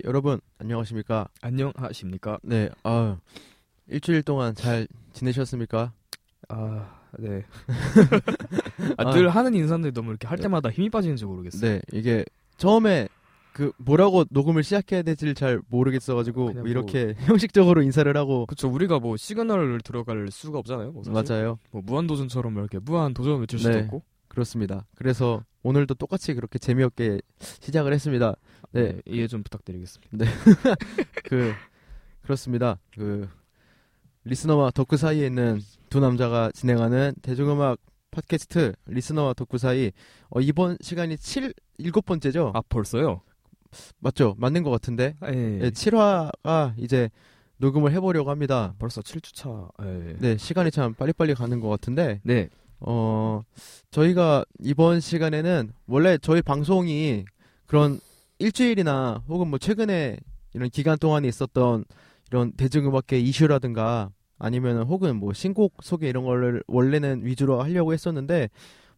[0.00, 1.28] 네, 여러분 안녕하십니까?
[1.42, 2.38] 안녕하십니까?
[2.42, 3.18] 네, 아
[3.86, 5.92] 일주일 동안 잘 지내셨습니까?
[6.48, 7.44] 아, 네.
[8.96, 11.60] 아, 늘 하는 인사인데 너무 이렇게 할 때마다 힘이 빠지는지 모르겠어요.
[11.70, 12.24] 네, 이게
[12.56, 13.08] 처음에
[13.52, 18.68] 그 뭐라고 녹음을 시작해야 될지를 잘 모르겠어 가지고 그냥 뭐 이렇게 형식적으로 인사를 하고 그쵸
[18.68, 20.92] 우리가 뭐 시그널을 들어갈 수가 없잖아요.
[20.92, 21.02] 뭐.
[21.08, 21.58] 맞아요.
[21.72, 23.80] 뭐 무한 도전처럼 이렇게 무한 도전 외칠 수도 네.
[23.80, 24.02] 없고.
[24.28, 24.86] 그렇습니다.
[24.94, 28.36] 그래서 오늘도 똑같이 그렇게 재미없게 시작을 했습니다.
[28.72, 28.92] 네.
[28.92, 30.24] 네, 이해 좀 부탁드리겠습니다.
[31.24, 31.52] 그
[32.22, 32.78] 그렇습니다.
[32.94, 33.28] 그
[34.24, 37.78] 리스너와 덕후 사이에 있는 두 남자가 진행하는 대중음악
[38.10, 39.92] 팟캐스트 리스너와 덕후 사이
[40.28, 42.52] 어, 이번 시간이 7 일곱 번째죠?
[42.54, 43.22] 아 벌써요?
[43.98, 44.34] 맞죠?
[44.38, 45.34] 맞는 것 같은데 아, 예.
[45.34, 47.10] 네, 7화가 이제
[47.58, 48.74] 녹음을 해보려고 합니다.
[48.78, 49.70] 벌써 7주차.
[49.82, 50.16] 예.
[50.18, 52.48] 네, 시간이 참 빨리빨리 가는 것 같은데 네.
[52.80, 53.42] 어
[53.90, 57.24] 저희가 이번 시간에는 원래 저희 방송이
[57.66, 58.00] 그런
[58.40, 60.18] 일주일이나 혹은 뭐 최근에
[60.54, 61.84] 이런 기간 동안에 있었던
[62.30, 68.48] 이런 대중음악계 이슈라든가 아니면 혹은 뭐 신곡 소개 이런 거를 원래는 위주로 하려고 했었는데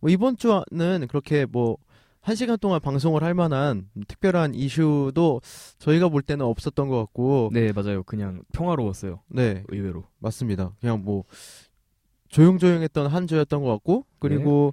[0.00, 1.76] 뭐 이번 주는 그렇게 뭐
[2.22, 5.40] 한 시간 동안 방송을 할 만한 특별한 이슈도
[5.78, 8.04] 저희가 볼 때는 없었던 것 같고 네, 맞아요.
[8.04, 9.20] 그냥 평화로웠어요.
[9.26, 10.04] 네 의외로.
[10.20, 10.72] 맞습니다.
[10.80, 11.24] 그냥 뭐
[12.28, 14.72] 조용조용했던 한 주였던 것 같고 그리고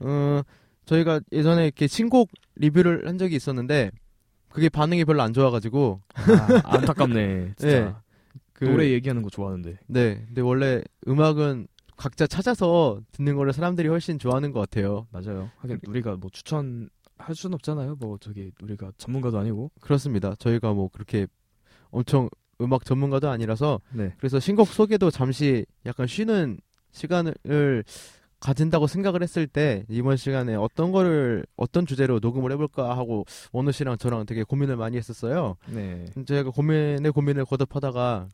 [0.00, 0.40] 어
[0.88, 3.90] 저희가 예전에 이렇게 신곡 리뷰를 한 적이 있었는데
[4.48, 7.54] 그게 반응이 별로 안 좋아가지고 아, 안타깝네.
[7.58, 7.84] 진짜.
[7.84, 7.94] 네.
[8.54, 9.78] 그 노래 얘기하는 거 좋아하는데.
[9.86, 15.06] 네 근데 원래 음악은 각자 찾아서 듣는 거를 사람들이 훨씬 좋아하는 것 같아요.
[15.12, 15.50] 맞아요.
[15.58, 16.88] 하긴 우리가 뭐 추천
[17.18, 17.96] 할 수는 없잖아요.
[18.00, 19.70] 뭐 저기 우리가 전문가도 아니고.
[19.80, 20.34] 그렇습니다.
[20.36, 21.26] 저희가 뭐 그렇게
[21.90, 24.14] 엄청 음악 전문가도 아니라서 네.
[24.18, 26.58] 그래서 신곡 소개도 잠시 약간 쉬는
[26.92, 27.84] 시간을
[28.40, 33.98] 가진다고 생각을 했을 때 이번 시간에 어떤 거를 어떤 주제로 녹음을 해볼까 하고 원우 씨랑
[33.98, 35.56] 저랑 되게 고민을 많이 했었어요.
[35.66, 36.04] 네.
[36.26, 38.28] 제가 고민에 고민을 거듭하다가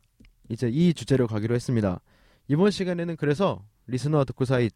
[0.49, 1.99] 이제 이 주제로 가기로 했습니다.
[2.47, 4.69] 이번 시간에는 그래서 리스너와 듣고 사이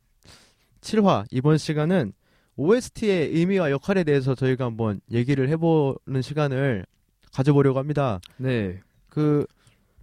[0.81, 2.13] 7화 이번 시간은
[2.55, 6.85] OST의 의미와 역할에 대해서 저희가 한번 얘기를 해보는 시간을
[7.31, 8.19] 가져보려고 합니다.
[8.37, 8.79] 네.
[9.07, 9.45] 그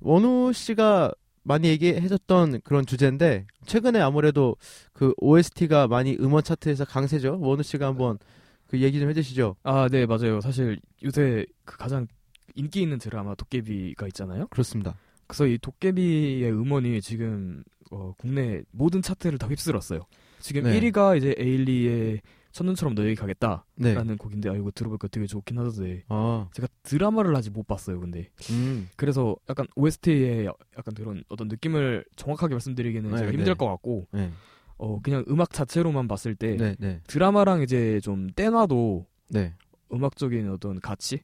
[0.01, 1.13] 원우 씨가
[1.47, 4.57] 많이 얘기해줬던 그런 주제인데 최근에 아무래도
[4.93, 7.39] 그 OST가 많이 음원 차트에서 강세죠.
[7.41, 8.19] 원우 씨가 한번
[8.67, 9.57] 그 얘기 좀 해주시죠.
[9.63, 10.41] 아, 네, 맞아요.
[10.41, 12.09] 사실 요새 그 가장
[12.57, 14.49] 인기 있는 드라마 도깨비가 있잖아요.
[14.49, 14.97] 그렇습니다.
[15.29, 20.05] 그래서 이 도깨비의 음원이 지금 어, 국내 모든 차트를 다 휩쓸었어요.
[20.41, 20.81] 지금 네.
[20.81, 22.23] 1위가 이제 에일리의
[22.57, 24.17] 첫눈처럼 너에게 가겠다라는 네.
[24.17, 28.01] 곡인데 아 이거 들어보니까 되게 좋긴 하던데 아, 제가 드라마를 아직 못 봤어요.
[28.01, 33.37] 근데 음, 그래서 약간 OST의 약간 그런 어떤 느낌을 정확하게 말씀드리기는 네, 제가 네.
[33.37, 34.33] 힘들 것 같고 네,
[34.79, 39.53] 어 그냥 음악 자체로만 봤을 때 네, 네, 드라마랑 이제 좀 떼놔도 네.
[39.93, 41.21] 음악적인 어떤 가치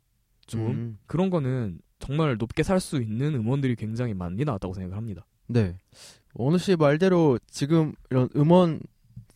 [0.46, 5.24] 좀 음, 그런 거는 정말 높게 살 수 있는 음원들이 굉장히 많이 나왔다고 생각을 합니다.
[5.46, 5.78] 네.
[6.34, 8.80] 원우 씨 말대로 지금 이런 음원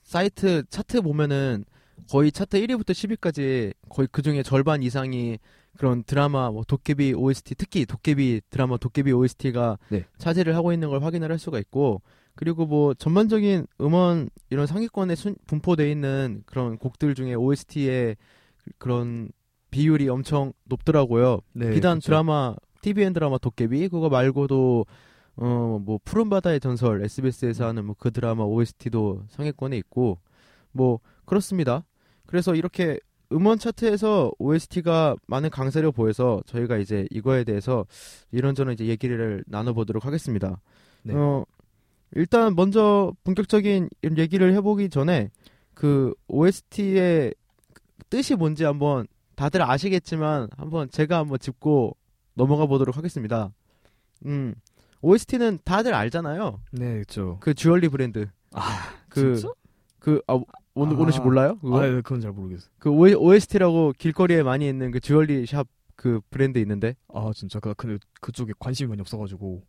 [0.02, 1.64] 사이트 차트 보면은
[2.10, 5.38] 거의 차트 1위부터 10위까지 거의 그 중에 절반 이상이
[5.76, 10.04] 그런 드라마 뭐 도깨비 OST 특히 도깨비 드라마 도깨비 OST가 네.
[10.18, 12.02] 차지를 하고 있는 걸 확인을 할 수가 있고
[12.34, 18.16] 그리고 뭐 전반적인 음원 이런 상위권에 순, 분포돼 있는 그런 곡들 중에 OST의
[18.78, 19.30] 그런
[19.70, 21.40] 비율이 엄청 높더라고요.
[21.52, 22.06] 네, 비단 그쵸.
[22.06, 24.86] 드라마 TVN 드라마 도깨비 그거 말고도
[25.36, 30.18] 어 뭐 푸른 바다의 전설 SBS에서 하는 뭐 그 드라마 OST도 상위권에 있고
[30.72, 31.84] 뭐 그렇습니다.
[32.26, 32.98] 그래서 이렇게
[33.32, 37.86] 음원 차트에서 OST가 많은 강세를 보여서 저희가 이제 이거에 대해서
[38.30, 40.60] 이런저런 이제 얘기를 나눠보도록 하겠습니다.
[41.02, 41.14] 네.
[41.14, 41.44] 어
[42.14, 45.30] 일단 먼저 본격적인 얘기를 해보기 전에
[45.74, 47.34] 그 OST의
[48.10, 51.96] 뜻이 뭔지 한번 다들 아시겠지만 한번 제가 한번 짚고
[52.34, 53.52] 넘어가 보도록 하겠습니다.
[54.24, 54.54] 음,
[55.02, 56.60] OST는 다들 알잖아요.
[56.72, 57.38] 네, 그렇죠.
[57.40, 58.28] 그 주얼리 브랜드.
[58.52, 59.52] 아, 그, 진짜?
[59.98, 60.40] 그, 아,
[60.76, 60.98] 오늘, 아.
[61.00, 61.58] 오늘 씨 몰라요?
[61.60, 61.80] 그거?
[61.80, 62.70] 아, 네, 그건 잘 모르겠어요.
[62.78, 67.98] 그 OST라고 길거리에 많이 있는 그 주얼리 샵 그 브랜드 있는데 아, 진짜 그 근데
[68.20, 69.62] 그쪽에 관심이 많이 없어가지고.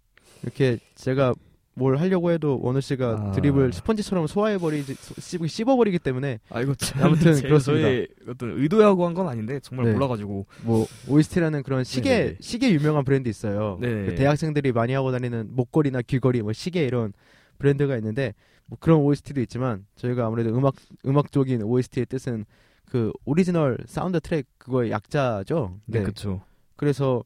[0.44, 1.34] 이렇게 제가
[1.74, 3.32] 뭘 하려고 해도 원우 씨가 아.
[3.32, 7.88] 드립을 스펀지처럼 소화해버리지, 씹- 씹어버리기 때문에 아, 이거 참- 아무튼 제- 그렇습니다.
[7.88, 9.94] 저희 어떤 의도하고 한 건 아닌데 정말 네.
[9.94, 10.46] 몰라가지고.
[10.64, 12.36] 뭐 OST라는 그런 시계 네네네.
[12.42, 13.78] 시계 유명한 브랜드 있어요.
[13.80, 14.08] 네.
[14.08, 17.14] 그 대학생들이 많이 하고 다니는 목걸이나 귀걸이, 뭐 시계 이런
[17.58, 18.34] 브랜드가 있는데
[18.68, 20.76] 뭐 그런 OST도 있지만 저희가 아무래도 음악
[21.06, 22.46] 음악적인 OST의 뜻은
[22.86, 25.80] 그 오리지널 사운드 트랙 그거의 약자죠.
[25.86, 26.42] 네, 그렇죠.
[26.76, 27.24] 그래서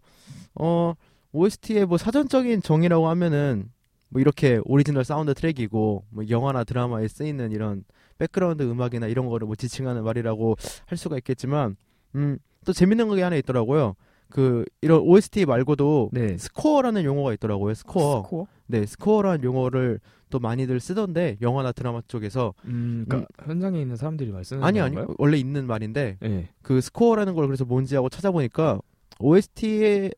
[0.55, 0.93] 어
[1.33, 3.71] OST의 뭐 사전적인 정의라고 하면은
[4.09, 7.83] 뭐 이렇게 오리지널 사운드 트랙이고 뭐 영화나 드라마에 쓰이는 이런
[8.17, 10.55] 백그라운드 음악이나 이런 거를 뭐 지칭하는 말이라고
[10.87, 11.75] 할 수가 있겠지만
[12.15, 13.95] 음 또 재밌는 게 하나 있더라고요.
[14.31, 16.37] 그 이런 OST 말고도 네.
[16.37, 17.73] 스코어라는 용어가 있더라고요.
[17.73, 18.23] 스코어.
[18.23, 18.47] 스코어?
[18.67, 19.99] 네, 스코어라는 용어를
[20.31, 24.95] 또 많이들 쓰던데 영화나 드라마 쪽에서 음, 그러니까 현장에 있는 사람들이 말 쓰는 아니 아니
[24.95, 25.15] 건가요?
[25.19, 26.49] 원래 있는 말인데 네.
[26.63, 28.79] 그 스코어라는 걸 그래서 뭔지 하고 찾아보니까
[29.19, 30.13] OST의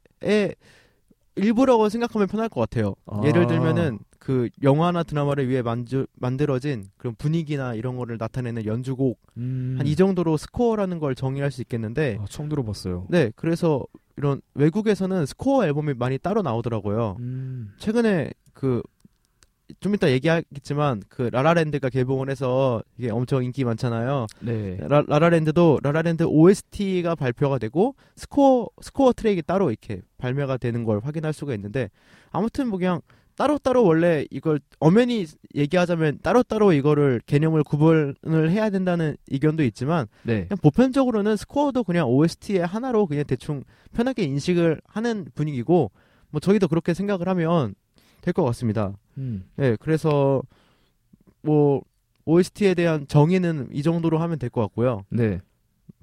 [1.35, 2.95] 일부라고 생각하면 편할 것 같아요.
[3.07, 3.21] 아.
[3.25, 9.75] 예를 들면은 그 영화나 드라마를 위해 만주, 만들어진 그런 분위기나 이런 거를 나타내는 연주곡 음.
[9.77, 13.07] 한 이 정도로 스코어라는 걸 정의할 수 있겠는데 아, 처음 들어봤어요.
[13.09, 13.85] 네 그래서
[14.17, 17.17] 이런 외국에서는 스코어 앨범이 많이 따로 나오더라고요.
[17.19, 17.73] 음.
[17.77, 18.81] 최근에 그
[19.79, 24.27] 좀 이따 얘기하겠지만 그 라라랜드가 개봉을 해서 이게 엄청 인기 많잖아요.
[24.41, 24.77] 네.
[24.81, 31.33] 라, 라라랜드도 라라랜드 OST가 발표가 되고 스코어 스코어 트랙이 따로 이렇게 발매가 되는 걸 확인할
[31.33, 31.89] 수가 있는데
[32.31, 33.01] 아무튼 뭐 그냥
[33.35, 35.25] 따로따로 원래 이걸 엄연히
[35.55, 40.45] 얘기하자면 따로따로 이거를 개념을 구분을 해야 된다는 의견도 있지만 네.
[40.47, 43.63] 그냥 보편적으로는 스코어도 그냥 OST의 하나로 그냥 대충
[43.93, 45.91] 편하게 인식을 하는 분위기고
[46.29, 47.75] 뭐 저희도 그렇게 생각을 하면
[48.21, 48.93] 될 것 같습니다.
[49.17, 49.43] 음.
[49.55, 50.41] 네, 그래서
[51.41, 51.81] 뭐
[52.25, 55.03] OST에 대한 정의는 이 정도로 하면 될 것 같고요.
[55.09, 55.41] 네.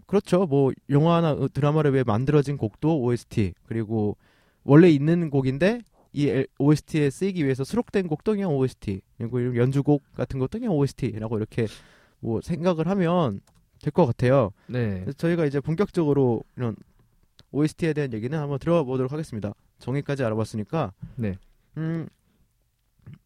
[0.06, 0.46] 그렇죠.
[0.46, 4.16] 뭐 영화나 드라마를 위해 만들어진 곡도 OST 그리고
[4.64, 5.80] 원래 있는 곡인데
[6.12, 11.36] 이 OST에 쓰이기 위해서 수록된 곡도 그냥 OST 그리고 이런 연주곡 같은 것도 그냥 OST라고
[11.38, 11.66] 이렇게
[12.20, 13.40] 뭐 생각을 하면
[13.82, 14.52] 될 것 같아요.
[14.66, 15.06] 네.
[15.16, 16.76] 저희가 이제 본격적으로 이런
[17.52, 19.54] OST에 대한 얘기는 한번 들어가 보도록 하겠습니다.
[19.78, 21.38] 정의까지 알아봤으니까 네.
[21.78, 22.06] 음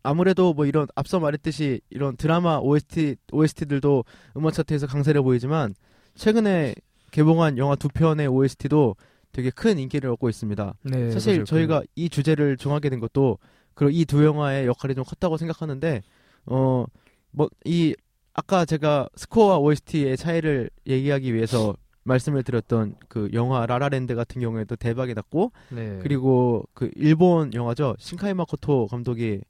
[0.03, 4.05] 아무래도 뭐 이런 앞서 말했듯이 이런 드라마 OST OST들도
[4.37, 5.75] 음원 차트에서 강세를 보이지만
[6.15, 6.75] 최근에
[7.11, 8.97] 개봉한 영화 두 편의 OST도
[9.35, 10.75] 되게 큰 인기를 얻고 있습니다.
[10.85, 11.11] 네.
[11.11, 11.45] 사실 맞아요.
[11.45, 13.39] 저희가 이 주제를 정하게 된 것도
[13.75, 16.03] 그리고 이 두 영화의 역할이 좀 컸다고 생각하는데
[16.47, 16.87] 어
[17.33, 17.95] 뭐 이
[18.33, 25.15] 아까 제가 스코어와 OST의 차이를 얘기하기 위해서 말씀을 드렸던 그 영화 라라랜드 같은 경우에도 대박이
[25.15, 25.99] 났고 네.
[26.03, 29.41] 그리고 그 일본 영화죠 신카이 마코토 감독이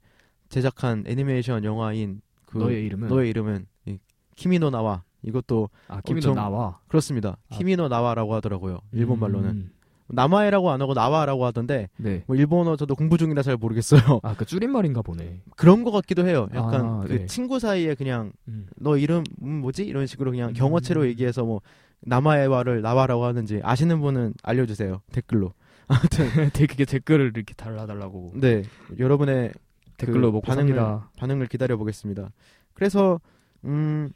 [0.49, 3.97] 제작한 애니메이션 영화인 그 너의 이름은 너의 이름은 이
[4.35, 6.79] 키미노 나와 이것도 아 김이도 엄청- 나와.
[6.87, 7.55] 그렇습니다 아.
[7.57, 9.69] 키미노 나와라고 하더라고요 일본 말로는 음.
[10.07, 12.23] 나마에라고 안 하고 나와라고 하던데 네.
[12.27, 15.41] 뭐 일본어 저도 공부 중이라 잘 모르겠어요 아 그 줄임말인가 보네.
[15.57, 17.25] 그런 것 같기도 해요 약간 아, 그 네.
[17.25, 18.67] 친구 사이에 그냥 음.
[18.77, 20.53] 너 이름 음, 뭐지 이런 식으로 그냥 음.
[20.53, 21.61] 경어체로 얘기해서 뭐
[22.01, 25.53] 나마에와를 나와라고 하는지 아시는 분은 알려주세요 댓글로
[25.87, 28.63] 아무튼 되게 댓글을 이렇게 달라달라고 네
[28.99, 29.51] 여러분의
[29.97, 31.09] 댓글로 먹고 반응을- 삽니다.
[31.17, 32.29] 반응을 기다려 보겠습니다.
[32.73, 33.19] 그래서
[33.63, 34.09] 음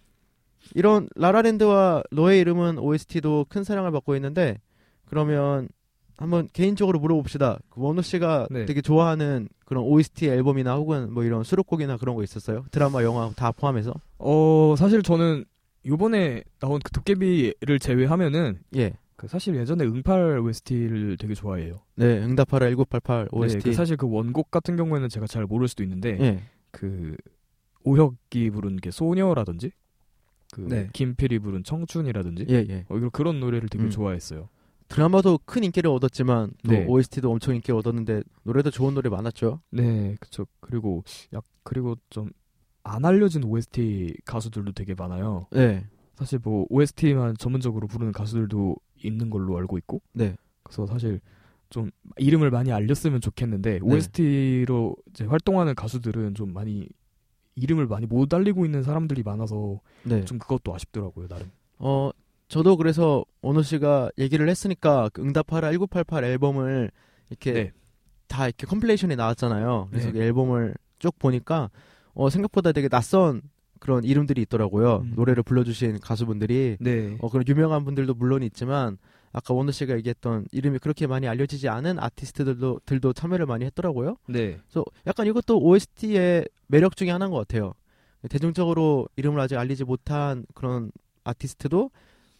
[0.75, 4.59] 이런 라라랜드와 너의 이름은 OST도 큰 사랑을 받고 있는데
[5.05, 5.69] 그러면
[6.17, 7.59] 한번 개인적으로 물어봅시다.
[7.69, 8.65] 그 원우 씨가 네.
[8.65, 12.65] 되게 좋아하는 그런 OST 앨범이나 혹은 뭐 이런 수록곡이나 그런 거 있었어요?
[12.71, 13.93] 드라마, 영화 다 포함해서?
[14.17, 15.45] 어 사실 저는
[15.85, 18.93] 요번에 나온 그 도깨비를 제외하면은 예.
[19.15, 21.81] 그 사실 예전에 응팔 OST를 되게 좋아해요.
[21.95, 23.59] 네, 응답하라 1988 OST.
[23.59, 26.43] 네, 그 사실 그 원곡 같은 경우에는 제가 잘 모를 수도 있는데 예.
[26.71, 27.15] 그
[27.83, 29.71] 오혁이 부른 게 소녀라든지
[30.51, 30.89] 그 네.
[30.93, 32.85] 김필이 부른 청춘이라든지 예, 예.
[32.89, 33.89] 어, 그런 노래를 되게 음.
[33.89, 34.49] 좋아했어요.
[34.87, 36.85] 드라마도 큰 인기를 얻었지만 또 네.
[36.87, 39.61] OST도 엄청 인기를 얻었는데 노래도 좋은 노래 많았죠.
[39.69, 40.47] 네, 그쵸.
[40.59, 41.03] 그리고
[41.33, 42.31] 약 그리고 좀
[42.83, 45.47] 안 알려진 OST 가수들도 되게 많아요.
[45.51, 45.85] 네.
[46.15, 50.01] 사실 뭐 OST만 전문적으로 부르는 가수들도 있는 걸로 알고 있고.
[50.13, 50.35] 네.
[50.63, 51.21] 그래서 사실
[51.69, 53.79] 좀 이름을 많이 알렸으면 좋겠는데 네.
[53.81, 56.87] OST로 이제 활동하는 가수들은 좀 많이
[57.55, 60.23] 이름을 많이 못 알리고 있는 사람들이 많아서 네.
[60.25, 61.51] 좀 그것도 아쉽더라고요, 나름.
[61.77, 62.11] 어,
[62.47, 66.91] 저도 그래서 원우 씨가 얘기를 했으니까 그 응답하라 1988 앨범을
[67.29, 67.71] 이렇게 네.
[68.27, 69.87] 다 이렇게 compilation이 나왔잖아요.
[69.91, 70.13] 그래서 네.
[70.13, 71.69] 그 앨범을 쭉 보니까
[72.13, 73.41] 어, 생각보다 되게 낯선
[73.79, 74.97] 그런 이름들이 있더라고요.
[75.05, 75.13] 음.
[75.15, 77.17] 노래를 불러주신 가수분들이 네.
[77.21, 78.97] 어, 그런 유명한 분들도 물론 있지만
[79.31, 84.17] 아까 원우 씨가 얘기했던 이름이 그렇게 많이 알려지지 않은 아티스트들도 들도 참여를 많이 했더라고요.
[84.27, 84.57] 네.
[84.67, 87.73] 그래서 약간 이것도 OST의 매력 중에 하나인 것 같아요.
[88.29, 90.91] 대중적으로 이름을 아직 알리지 못한 그런
[91.23, 91.91] 아티스트도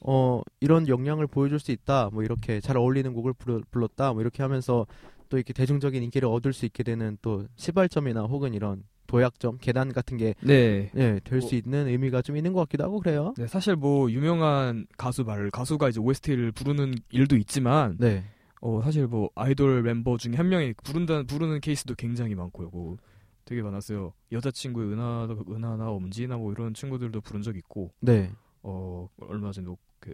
[0.02, 2.10] 어 이런 역량을 보여줄 수 있다.
[2.12, 4.14] 뭐 이렇게 잘 어울리는 곡을 부르- 불렀다.
[4.14, 4.86] 뭐 이렇게 하면서
[5.30, 10.18] 또 이렇게 대중적인 인기를 얻을 수 있게 되는 또 시발점이나 혹은 이런 도약점, 계단 같은
[10.18, 10.92] 게 네.
[10.96, 13.34] 예, 될수 뭐- 있는 의미가 좀 있는 것 같기도 하고 그래요.
[13.38, 18.24] 네, 사실 뭐 유명한 가수 말 가수가 이제 OST를 부르는 일도 있지만 네.
[18.62, 22.70] 어 사실 뭐 아이돌 멤버 중에 한 명이 부른다 부르는 케이스도 굉장히 많고요.
[22.72, 22.98] 뭐
[23.46, 24.14] 되게 많았어요.
[24.32, 28.32] 여자친구의 은하 은하나 엄지나 뭐 이런 친구들도 부른 적 있고 네.
[28.62, 29.68] 어 얼마 전에
[30.00, 30.14] 그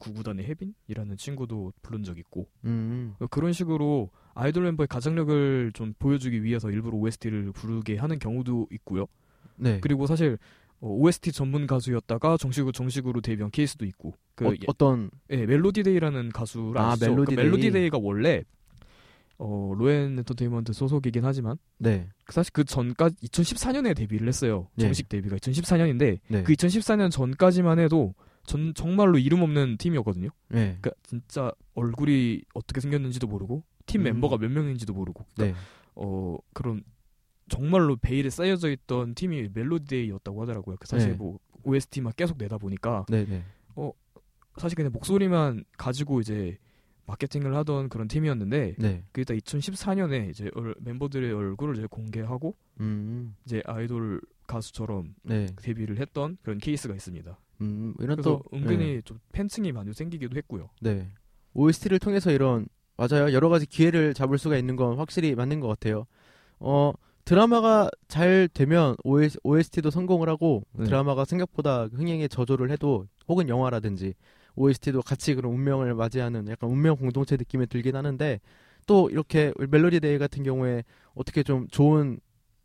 [0.00, 3.14] 구구단의 혜빈이라는 친구도 부른 적 있고 음.
[3.30, 9.06] 그런 식으로 아이돌 멤버의 가장력을 좀 보여주기 위해서 일부러 OST를 부르게 하는 경우도 있고요.
[9.56, 9.78] 네.
[9.80, 10.38] 그리고 사실
[10.80, 16.78] 어, OST 전문 가수였다가 정식으로 정식으로 데뷔한 케이스도 있고 그 어, 어떤 예, 멜로디데이라는 가수를
[16.78, 17.10] 아, 아시죠?
[17.10, 17.36] 멜로디데이.
[17.36, 18.42] 그 멜로디데이가 원래
[19.36, 22.08] 어, 로엔 엔터테인먼트 소속이긴 하지만 네.
[22.28, 24.68] 사실 그 전까지 2014년에 데뷔를 했어요.
[24.74, 24.84] 네.
[24.84, 26.42] 정식 데뷔가 2014년인데 네.
[26.42, 28.14] 그 2014년 전까지만 해도
[28.50, 30.28] 전 정말로 이름 없는 팀이었거든요.
[30.48, 30.76] 네.
[30.80, 34.04] 그러니까 진짜 얼굴이 어떻게 생겼는지도 모르고 팀 음.
[34.04, 35.64] 멤버가 몇 명인지도 모르고 그러니까 네.
[35.94, 36.82] 어 그런
[37.48, 40.76] 정말로 베일에 쌓여져 있던 팀이 멜로디데이였다고 하더라고요.
[40.80, 41.16] 그 사실 네.
[41.16, 43.24] 뭐 OST만 계속 내다 보니까 네.
[43.24, 43.44] 네.
[44.56, 46.58] 사실 그냥 목소리만 가지고 이제
[47.06, 49.04] 마케팅을 하던 그런 팀이었는데 네.
[49.12, 53.34] 그 일단 2014년에 이제 얼- member들의 얼굴을 이제 공개하고 음.
[53.44, 55.46] 이제 아이돌 가수처럼 네.
[55.62, 57.38] 데뷔를 했던 그런 케이스가 있습니다.
[57.60, 59.00] 음, 이런 또 은근히 네.
[59.02, 60.70] 좀 팬층이 많이 생기기도 했고요.
[60.80, 61.08] 네.
[61.54, 63.32] OST를 통해서 이런 맞아요.
[63.32, 66.06] 여러 가지 기회를 잡을 수가 있는 건 확실히 맞는 것 같아요.
[66.58, 66.92] 어
[67.24, 70.84] 드라마가 잘 되면 OS, OST도 성공을 하고 네.
[70.84, 74.14] 드라마가 생각보다 흥행에 저조를 해도 혹은 영화라든지
[74.56, 78.40] OST도 같이 그런 운명을 맞이하는 약간 운명 공동체 느낌이 들긴 하는데
[78.86, 80.82] 또 이렇게 멜로디 데이 같은 경우에
[81.14, 82.18] 어떻게 좀 좋은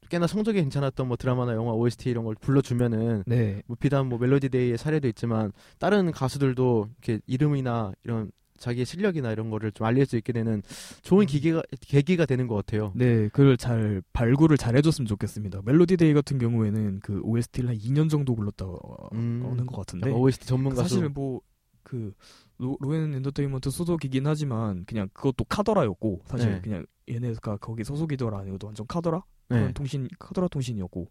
[0.09, 3.61] 꽤나 성적이 괜찮았던 뭐 드라마나 영화 OST 이런 걸 불러주면은 네.
[3.65, 9.49] 뭐 비단 뭐 멜로디 데이의 사례도 있지만 다른 가수들도 이렇게 이름이나 이런 자기의 실력이나 이런
[9.49, 10.61] 거를 좀 알릴 수 있게 되는
[11.01, 12.91] 좋은 기계가 계기가 되는 것 같아요.
[12.95, 15.61] 네, 그걸 잘 발굴을 잘 해줬으면 좋겠습니다.
[15.65, 18.65] 멜로디 데이 같은 경우에는 그 OST를 한 2년 정도 불렀다
[19.13, 20.95] 음, 하는 것 같은데 OST 전문 가수.
[20.95, 21.41] 사실 뭐
[21.85, 22.13] 그
[22.57, 26.61] 로엔 엔터테인먼트 소속이긴 하지만 그냥 그것도 카더라였고 사실 네.
[26.61, 29.73] 그냥 얘네가 거기 소속이더라 아니고도 완전 카더라 그런 네.
[29.73, 31.07] 통신 카더라 통신이었고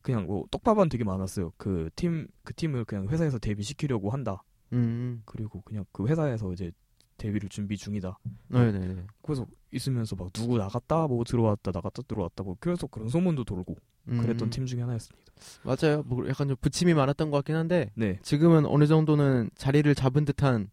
[0.00, 1.52] 그냥 뭐 떡밥은 되게 많았어요.
[1.56, 4.42] 그 팀그 팀을 그냥 회사에서 데뷔 시키려고 한다.
[4.72, 6.72] 음, 그리고 그냥 그 회사에서 이제
[7.18, 8.18] 데뷔를 준비 중이다.
[8.48, 9.06] 네네네.
[9.22, 14.48] 그래서 있으면서 막 누구 나갔다 뭐 들어왔다 나갔다 들어왔다 뭐 계속 그런 소문도 돌고 그랬던
[14.48, 15.26] 음, 팀 중에 하나였습니다.
[15.64, 16.02] 맞아요.
[16.06, 18.18] 뭐 약간 좀 부침이 많았던 것 같긴 한데 네.
[18.22, 20.70] 지금은 어느 정도는 자리를 잡은 듯한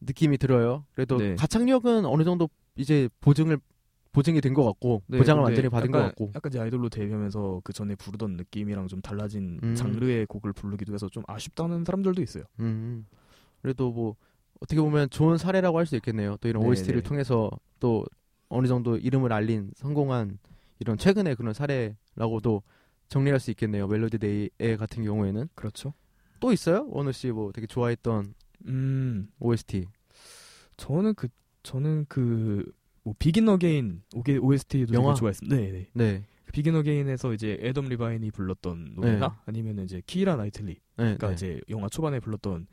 [0.00, 0.84] 느낌이 들어요.
[0.94, 1.34] 그래도 네.
[1.36, 3.58] 가창력은 어느 정도 이제 보증을
[4.12, 6.32] 보증이 된 것 같고 네, 보장을 완전히 받은 것 약간- 같고.
[6.34, 9.74] 약간 이제 아이돌로 데뷔하면서 그 전에 부르던 느낌이랑 좀 달라진 음.
[9.74, 12.44] 장르의 곡을 부르기도 해서 좀 아쉽다는 사람들도 있어요.
[12.60, 13.06] 음.
[13.62, 14.16] 그래도 뭐
[14.60, 16.36] 어떻게 보면 좋은 사례라고 할 수 있겠네요.
[16.40, 17.08] 또 이런 네, OST를 네.
[17.08, 18.06] 통해서 또
[18.48, 20.38] 어느 정도 이름을 알린 성공한
[20.78, 22.62] 이런 최근의 그런 사례 라고도
[23.08, 23.86] 정리할 수 있겠네요.
[23.86, 25.94] 멜로디 데이 같은 경우에는 그렇죠.
[26.40, 26.86] 또 있어요?
[26.90, 28.34] 원우 씨 뭐 되게 좋아했던
[28.66, 29.86] 음, OST.
[30.76, 31.28] 저는 그
[31.62, 34.02] 저는 그뭐 비긴 어게인
[34.40, 35.12] OST도 영화?
[35.14, 35.56] 되게 좋아했습니다.
[35.56, 35.86] 네, 네.
[35.92, 36.24] 네.
[36.52, 39.34] 비긴 어게인에서 이제 애덤 리바인이 불렀던 노래나 네.
[39.46, 40.80] 아니면 이제 키라 나이틀리 네.
[40.96, 41.34] 그러니까 네.
[41.34, 42.66] 이제 영화 초반에 불렀던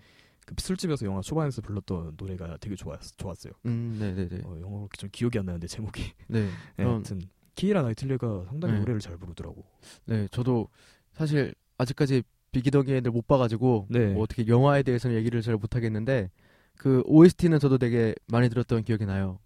[0.45, 3.53] 그 술집에서 영화 초반에서 불렀던 노래가 되게 좋았, 좋았어요.
[3.65, 4.41] 음, 네, 네, 네.
[4.45, 6.03] 어, 영어로 좀 기억이 안 나는데 제목이.
[6.27, 6.49] 네.
[6.77, 7.21] 네, 하여튼
[7.55, 8.79] 키라 나이틀리가 상당히 네.
[8.79, 9.63] 노래를 잘 부르더라고.
[10.05, 10.67] 네, 저도
[11.11, 14.13] 사실 아직까지 비기더기를 못 봐가지고 네.
[14.13, 16.29] 뭐 어떻게 영화에 대해서는 얘기를 잘 못하겠는데
[16.77, 19.39] 그 OST는 저도 되게 많이 들었던 기억이 나요.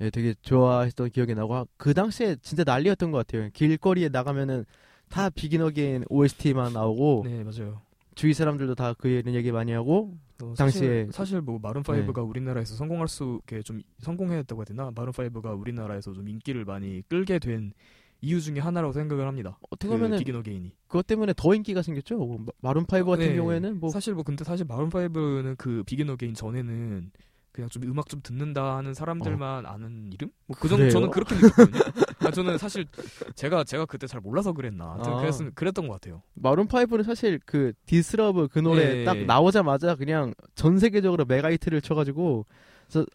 [0.00, 3.50] 예, 되게 좋아했던 기억이 나고 아, 그 당시에 진짜 난리였던 것 같아요.
[3.52, 4.64] 길거리에 나가면은
[5.08, 7.82] 다 비기너기엔 OST만 나오고 네, 맞아요.
[8.14, 12.74] 주위 사람들도 다그 이런 얘기 많이 하고 어, 당시에- 사실, 사실 뭐 마룬 5가 우리나라에서
[12.74, 14.90] 성공할 수 있게 좀 성공했다고 해야 되나?
[14.94, 17.72] 마룬 5가 우리나라에서 좀 인기를 많이 끌게 된
[18.20, 19.58] 이유 중에 하나라고 생각을 합니다.
[19.70, 20.72] 어떻게 그 보면은 비긴 어게인이.
[20.86, 22.16] 그것 때문에 더 인기가 생겼죠.
[22.18, 23.34] 뭐 마- 마룬 파이브 같은 네.
[23.36, 27.10] 경우에는 뭐 사실 뭐 근데 사실 마룬 5는 그 비긴 어게인 전에는
[27.52, 30.30] 그냥 좀 음악 좀 듣는다 하는 사람들만 아는 이름?
[30.46, 30.88] 뭐 그 정도?
[30.88, 31.80] 저는 그렇게 느꼈거든요.
[32.20, 32.86] 아, 저는 사실
[33.34, 34.96] 제가 제가 그때 잘 몰라서 그랬나.
[34.98, 35.16] 아.
[35.20, 36.22] 그랬, 그랬던 것 같아요.
[36.34, 39.04] 마룬 파이브는 사실 그 This Love 그 노래 네.
[39.04, 42.46] 딱 나오자마자 그냥 전 세계적으로 mega hit를 쳐가지고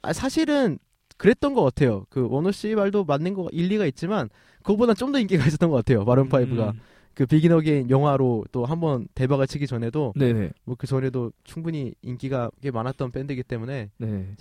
[0.03, 0.77] 아, 사실은
[1.17, 2.05] 그랬던 것 같아요.
[2.09, 4.29] 그 원호 씨 말도 맞는 거 일리가 있지만
[4.61, 6.03] 그거보다 좀 더 인기가 있었던 것 같아요.
[6.03, 6.79] 마룬 파이브가 음.
[7.17, 10.13] 그 비긴 어게인 영화로 또 한번 대박을 치기 전에도.
[10.65, 14.35] 뭐 그 전에도 충분히 인기가 꽤 많았던 밴드이기 때문에 네.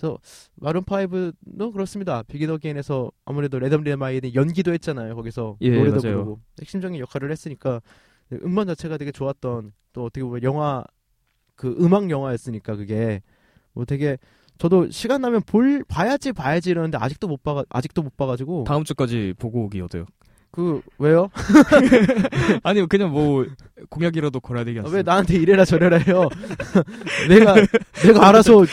[0.57, 2.21] 마룬 파이브도 그렇습니다.
[2.21, 5.15] 비긴 어게인에서 아무래도 애덤 리바인이 연기도 했잖아요.
[5.15, 6.17] 거기서 예, 노래도 맞아요.
[6.17, 7.81] 부르고 핵심적인 역할을 했으니까
[8.43, 10.83] 음반 자체가 되게 좋았던 또 어떻게 보면 영화
[11.55, 13.23] 그 음악 영화였으니까 그게
[13.73, 14.19] 뭐 되게
[14.59, 19.33] 저도 시간 나면 볼 봐야지 봐야지 이러는데 아직도 못 봐 아직도 못 봐가지고 다음 주까지
[19.39, 20.05] 보고 오기 어때요?
[20.57, 21.29] 그 왜요?
[22.63, 23.45] 아니 그냥 뭐
[23.89, 24.83] 공약이라도 걸어야 되지 아?
[24.89, 26.29] 왜 나한테 이래라 저래라 해요?
[27.29, 27.53] 내가
[28.01, 28.65] 내가 알아서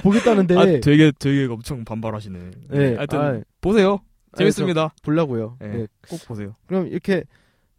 [0.00, 2.38] 보겠다는데 아, 되게 되게 엄청 반발하시네.
[2.68, 3.98] 네, 하여튼 아, 보세요.
[4.36, 4.94] 재밌습니다.
[5.02, 5.56] 보려고요.
[5.60, 5.68] 네.
[5.68, 5.86] 네.
[6.08, 6.54] 꼭 보세요.
[6.68, 7.24] 그럼 이렇게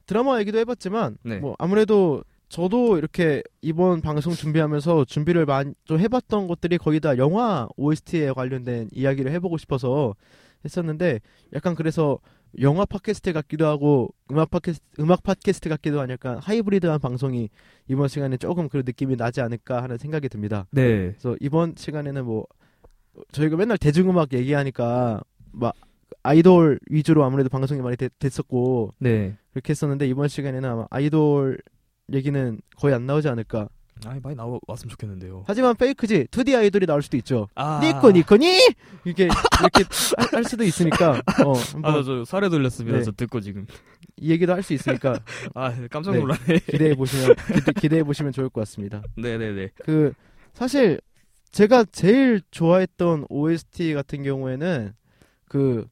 [0.06, 1.38] 드라마 얘기도 해봤지만 네.
[1.38, 7.70] 뭐 아무래도 저도 이렇게 이번 방송 준비하면서 준비를 많이 좀 해봤던 것들이 거의 다 영화
[7.78, 10.14] OST에 관련된 이야기를 해보고 싶어서
[10.66, 11.22] 했었는데
[11.54, 12.20] 약간 그래서
[12.62, 17.50] 영화 팟캐스트 같기도 하고 음악 팟캐스트 음악 팟캐스트 같기도 한 약간 하이브리드한 방송이
[17.88, 20.66] 이번 시간에 조금 그런 느낌이 나지 않을까 하는 생각이 듭니다.
[20.72, 20.84] 네.
[21.12, 22.46] 그래서 이번 시간에는 뭐
[23.32, 25.22] 저희가 맨날 대중음악 얘기하니까
[25.52, 25.74] 막
[26.24, 29.38] 아이돌 위주로 아무래도 방송이 많이 되- 됐었고 네.
[29.52, 31.58] 그렇게 했었는데 이번 시간에는 아마 아이돌
[32.14, 33.68] 얘기는 거의 안 나오지 않을까.
[34.04, 35.44] 아, 많이 나왔으면 좋겠는데요.
[35.48, 37.48] 하지만 페이크지 2D 아이돌이 나올 수도 있죠.
[37.56, 37.80] 아.
[37.82, 38.60] 니코 니코니
[39.06, 39.84] 이렇게 이렇게
[40.18, 42.98] 할- 할 수도 있으니까 어, 한번 아, 저 살에 돌렸습니다.
[42.98, 43.04] 네.
[43.04, 43.66] 저 듣고 지금.
[44.18, 45.20] 이 얘기도 할 수 있으니까
[45.56, 46.20] 아, 깜짝 네.
[46.20, 46.60] 놀라네.
[46.70, 47.36] 기대해 보시면
[47.80, 49.02] 기대, 해 보시면 좋을 것 같습니다.
[49.16, 49.70] 네, 네, 네.
[49.84, 50.14] 그
[50.54, 51.00] 사실
[51.52, 54.94] 제가 제일 좋아했던 OST 같은 경우에는
[55.48, 55.88] 그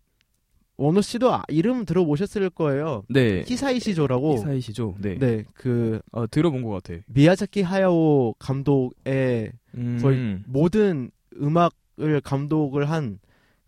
[0.77, 3.03] 원호 씨도 아- 이름 들어보셨을 거예요.
[3.09, 3.43] 네.
[3.45, 4.37] 히사이시조라고.
[4.37, 4.95] 사이시죠.
[4.99, 5.17] 네.
[5.19, 6.99] 네, 그 아, 들어본 것 같아.
[7.07, 9.99] 미야자키 하야오 감독의 음.
[10.01, 13.19] 거의 모든 음악을 감독을 한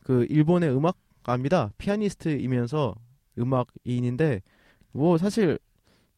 [0.06, 1.72] 그 일본의 음악가입니다.
[1.80, 2.94] 피아니스트이면서
[3.40, 4.44] 음악인인데
[4.92, 5.58] 뭐 사실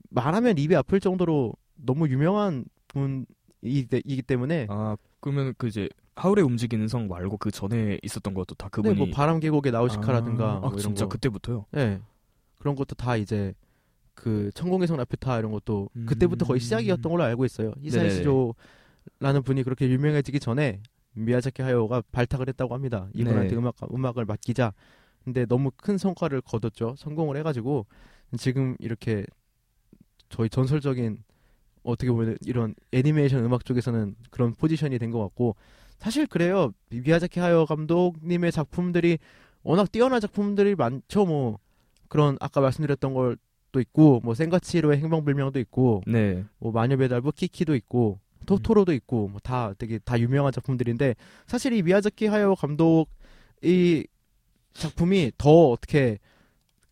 [0.10, 5.88] 말하면 입이 아플 정도로 너무 유명한 분이기 때문에 아, 그러면 그 이제
[6.18, 10.46] 하울의 움직이는 성 말고 그 전에 있었던 것도 다 네, 그분이 뭐 바람 계곡의 나우시카라든가
[10.58, 11.10] 아, 뭐 아, 이런 진짜 거.
[11.10, 11.66] 그때부터요.
[11.72, 12.02] 네.
[12.58, 13.54] 그런 것도 다 이제
[14.16, 16.06] 그 천공의 성 라퓨타 이런 것도 음.
[16.08, 17.68] 그때부터 거의 시작이었던 걸로 알고 있어요.
[17.78, 17.86] 네네네.
[17.88, 20.82] 히사이 시조라는 분이 그렇게 유명해지기 전에
[21.14, 23.08] 미야자키 하야오가 발탁을 했다고 합니다.
[23.14, 23.56] 이분한테 네.
[23.56, 24.74] 음악 음악을 맡기자.
[25.24, 26.96] 근데 너무 큰 성과를 거뒀죠.
[26.98, 27.86] 성공을 해가지고
[28.38, 29.26] 지금 이렇게
[30.30, 31.24] 저희 전설적인
[31.84, 35.56] 어떻게 보면 이런 애니메이션 음악 쪽에서는 그런 포지션이 된 것 같고
[36.00, 36.72] 사실 그래요.
[36.90, 39.18] 미야자키 하야오 감독님의 작품들이
[39.64, 41.26] 워낙 뛰어난 작품들이 많죠.
[41.26, 41.60] 뭐
[42.08, 46.46] 그런 아까 말씀드렸던 걸도 있고 뭐 생가치로의 행방불명도 있고 네.
[46.60, 51.16] 뭐 마녀배달부 키키도 있고 토토로도 있고 뭐 다 되게 다 유명한 작품들인데
[51.48, 54.08] 사실 이 미야자키 하야오 감독의
[54.74, 56.20] 작품이 더 어떻게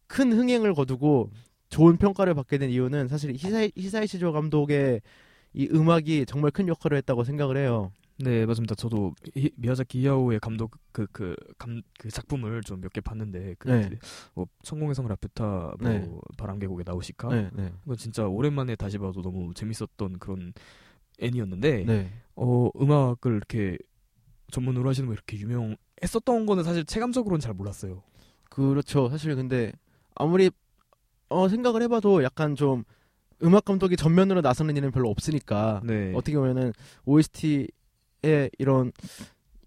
[0.07, 1.29] 큰 흥행을 거두고
[1.69, 5.01] 좋은 평가를 받게 된 이유는 사실 히사이, 히사이 시조 감독의
[5.53, 7.91] 이 음악이 정말 큰 역할을 했다고 생각을 해요.
[8.17, 8.75] 네, 맞습니다.
[8.75, 13.89] 저도 히- 미야자키 이야오의 감독 그 그감그 작품을 좀 몇 개 봤는데 그 네.
[14.33, 15.43] 뭐 천공의 성 라퓨타
[15.79, 16.09] 뭐 네.
[16.37, 20.53] 바람계곡의 나우시카 네, 네, 이거 진짜 오랜만에 다시 봐도 너무 재밌었던 그런
[21.19, 22.11] 애니였는데 네.
[22.35, 23.77] 어 음악을 이렇게
[24.51, 28.01] 전문으로 하시는 거 이렇게 유명했었던 거는 사실 체감적으로는 잘 몰랐어요.
[28.49, 29.09] 그렇죠.
[29.09, 29.73] 사실 근데
[30.15, 30.51] 아무리
[31.27, 32.85] 어 생각을 해봐도 약간 좀
[33.43, 36.13] 음악 감독이 전면으로 나서는 일은 별로 없으니까 네.
[36.15, 36.71] 어떻게 보면은
[37.03, 37.67] OST
[38.23, 38.91] 의 이런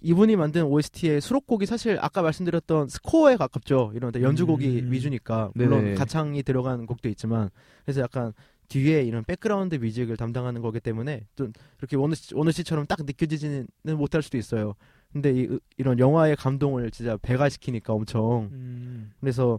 [0.00, 3.92] 이분이 만든 OST의 수록곡이 사실 아까 말씀드렸던 스코어에 가깝죠.
[3.94, 4.92] 이런 데 연주곡이 음.
[4.92, 5.94] 위주니까 물론 네네.
[5.94, 7.50] 가창이 들어간 곡도 있지만
[7.84, 8.32] 그래서 약간
[8.68, 13.66] 뒤에 이런 백그라운드 뮤직을 담당하는 거기 때문에 좀 이렇게 원우 씨, 원우 씨처럼 딱 느껴지지는
[13.96, 14.74] 못할 수도 있어요.
[15.12, 19.11] 근데 이, 이런 영화의 감동을 진짜 배가시키니까 엄청 음.
[19.20, 19.58] 그래서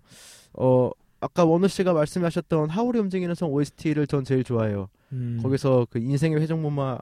[0.53, 4.87] 어 아까 원우 씨가 말씀하셨던 하울이 움직이는 성 OST를 전 제일 좋아해요.
[5.11, 5.39] 음.
[5.41, 6.99] 거기서 그 인생의 회전목마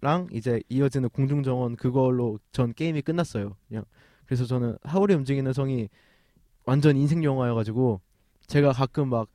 [0.00, 3.56] 랑 이제 이어지는 공중정원 그걸로 전 게임이 끝났어요.
[3.68, 3.84] 그냥
[4.26, 5.88] 그래서 저는 하울이 움직이는 성이
[6.64, 8.00] 완전 인생 영화여가지고
[8.46, 9.28] 제가 가끔 막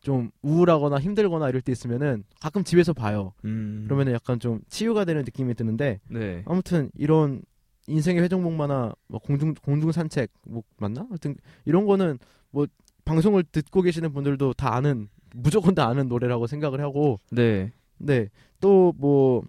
[0.00, 3.32] 좀 우울하거나 힘들거나 이럴 때 있으면은 가끔 집에서 봐요.
[3.44, 3.84] 음.
[3.84, 6.42] 그러면은 약간 좀 치유가 되는 느낌이 드는데 네.
[6.46, 7.42] 아무튼 이런
[7.86, 11.06] 인생의 회전목마나 뭐 공중 공중 산책 뭐 맞나?
[11.08, 12.18] 하여튼 이런 거는
[12.50, 12.66] 뭐
[13.04, 17.72] 방송을 듣고 계시는 분들도 다 아는 무조건 다 아는 노래라고 생각을 하고 네.
[17.98, 18.28] 네.
[18.60, 19.42] 또뭐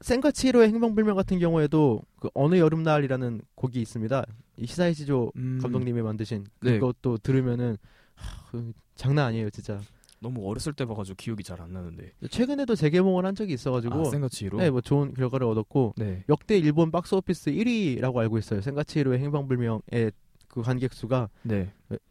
[0.00, 4.24] 센카치로의 행방불명 같은 경우에도 그 어느 여름날이라는 곡이 있습니다.
[4.56, 5.58] 이 히사이시조 음.
[5.62, 6.78] 감독님이 만드신 네.
[6.78, 7.76] 그것도 들으면은
[8.14, 9.80] 하, 그 장난 아니에요, 진짜.
[10.18, 12.12] 너무 어렸을 때 봐가지고 기억이 잘 안 나는데.
[12.30, 14.58] 최근에도 재개봉을 한 적이 있어가지고 아, 생가치로.
[14.58, 16.24] 네, 뭐 좋은 결과를 얻었고 네.
[16.30, 18.62] 역대 일본 박스 오피스 1위라고 알고 있어요.
[18.62, 20.12] 센카치로의 행방불명의
[20.48, 21.70] 그 관객 수가 네.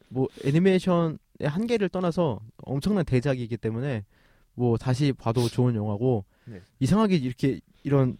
[0.10, 4.06] 뭐 애니메이션의 한계를 떠나서 엄청난 대작이기 때문에
[4.56, 6.62] 뭐 다시 봐도 좋은 영화고 네.
[6.80, 8.18] 이상하게 이렇게 이런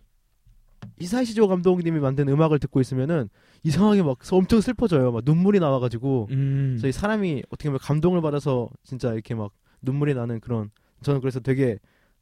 [1.00, 3.30] 이사시조 감독님이 만든 음악을 듣고 있으면은
[3.64, 5.12] 이상하게 막 엄청 슬퍼져요.
[5.12, 6.78] 막 눈물이 나와가지고 음.
[6.80, 10.70] 저희 사람이 어떻게 보면 감동을 받아서 진짜 이렇게 막 눈물이 나는 그런
[11.02, 11.80] 저는 그래서 되게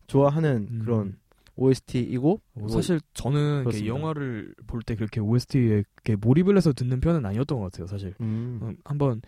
[0.07, 0.79] 좋아하는 음.
[0.79, 1.17] 그런
[1.55, 3.65] OST이고 어, 사실 저는.
[3.85, 8.15] 영화를 볼 때 그렇게 OST에 이렇게 몰입을 해서 듣는 편은 아니었던 것 같아요, 사실.
[8.21, 9.21] 음, 음, 한번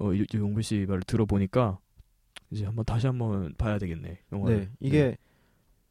[0.00, 1.78] 어, 유- 용배 씨 말을 들어보니까
[2.50, 4.18] 이제 한번 다시 한번 봐야 되겠네.
[4.32, 4.58] 영화를.
[4.60, 5.16] 네 이게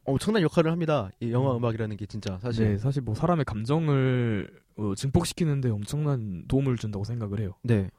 [0.03, 1.09] 엄청난 역할을 합니다.
[1.19, 1.57] 이 영화 음.
[1.57, 7.03] 음악이라는 게 진짜 네, 사실 네, 사실 뭐 사람의 감정을 어, 증폭시키는데 엄청난 도움을 준다고
[7.03, 7.53] 생각을 해요.
[7.63, 7.89] 네.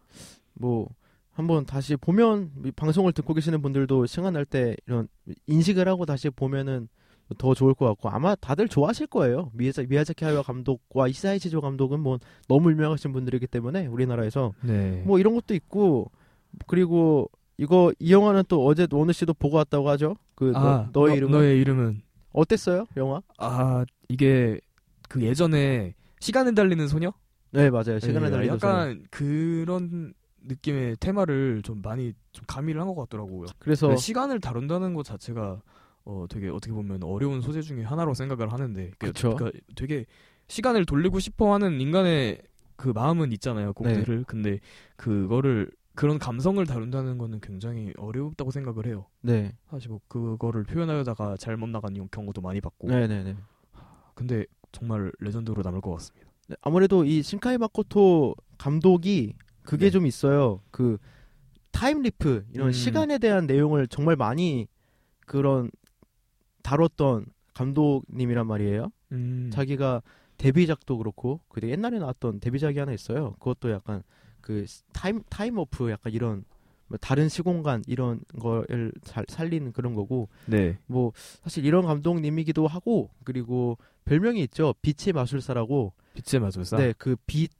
[0.54, 0.88] 뭐
[1.32, 5.06] 한번 다시 보면 이 방송을 듣고 계시는 분들도 시간 날 때 이런
[5.46, 6.88] 인식을 하고 다시 보면은
[7.36, 9.50] 더 좋을 것 같고 아마 다들 좋아하실 거예요.
[9.52, 12.18] 미야자, 미야자키 하야 감독과 이사이 치조 감독은 뭐
[12.48, 15.02] 너무 유명하신 분들이기 때문에 우리나라에서 네.
[15.06, 16.10] 뭐 이런 것도 있고
[16.66, 20.16] 그리고 이거 이 영화는 또 어제 원우 씨도 보고 왔다고 하죠.
[20.34, 22.86] 그 아, 너, 의 너- 이름 너의 이름은 어땠어요?
[22.96, 23.20] 영화?
[23.38, 24.60] 아 이게
[25.08, 27.12] 그 예전에 시간을 달리는 소녀?
[27.50, 27.98] 네 맞아요.
[27.98, 28.72] 시간을 네, 달리는 소녀.
[28.72, 33.46] 약간 그런 느낌의 테마를 좀 많이 좀 가미를 한 것 같더라고요.
[33.58, 35.60] 그래서 시간을 다룬다는 것 자체가
[36.04, 39.34] 어 되게 어떻게 보면 어려운 소재 중에 하나로 생각을 하는데 그- 그쵸.
[39.34, 40.06] 그러니까 되게
[40.46, 42.40] 시간을 돌리고 싶어하는 인간의
[42.76, 43.72] 그 마음은 있잖아요 네.
[43.72, 44.60] 곡들을 근데
[44.96, 49.06] 그거를 그런 감성을 다룬다는 거는 굉장히 어렵다고 생각을 해요.
[49.20, 53.36] 네, 사실 뭐 그거를 표현하다가 잘못 나간 경우도 많이 봤고 네, 네, 네.
[54.14, 56.28] 근데 정말 레전드로 남을 것 같습니다.
[56.46, 59.34] 네, 아무래도 이 신카이 마코토 감독이
[59.64, 59.90] 그게 네.
[59.90, 60.60] 좀 있어요.
[60.70, 60.98] 그
[61.72, 62.72] time leap 이런 음.
[62.72, 64.68] 시간에 대한 내용을 정말 많이
[65.26, 65.68] 그런
[66.62, 68.92] 다뤘던 감독님이란 말이에요.
[69.10, 69.50] 음.
[69.52, 70.02] 자기가
[70.36, 73.32] 데뷔작도 그렇고 그 옛날에 나왔던 데뷔작이 하나 있어요.
[73.40, 74.04] 그것도 약간
[74.48, 76.42] 그 time time leap 약간 이런
[76.86, 78.64] 뭐 다른 시공간 이런 걸
[79.04, 80.78] 잘 살린 그런 거고 네.
[80.86, 84.74] 뭐 사실 이런 감독님이기도 하고 그리고 별명이 있죠.
[84.80, 85.92] 빛의 마술사라고.
[86.14, 86.78] 빛의 마술사.
[86.78, 87.50] 네, 그 빛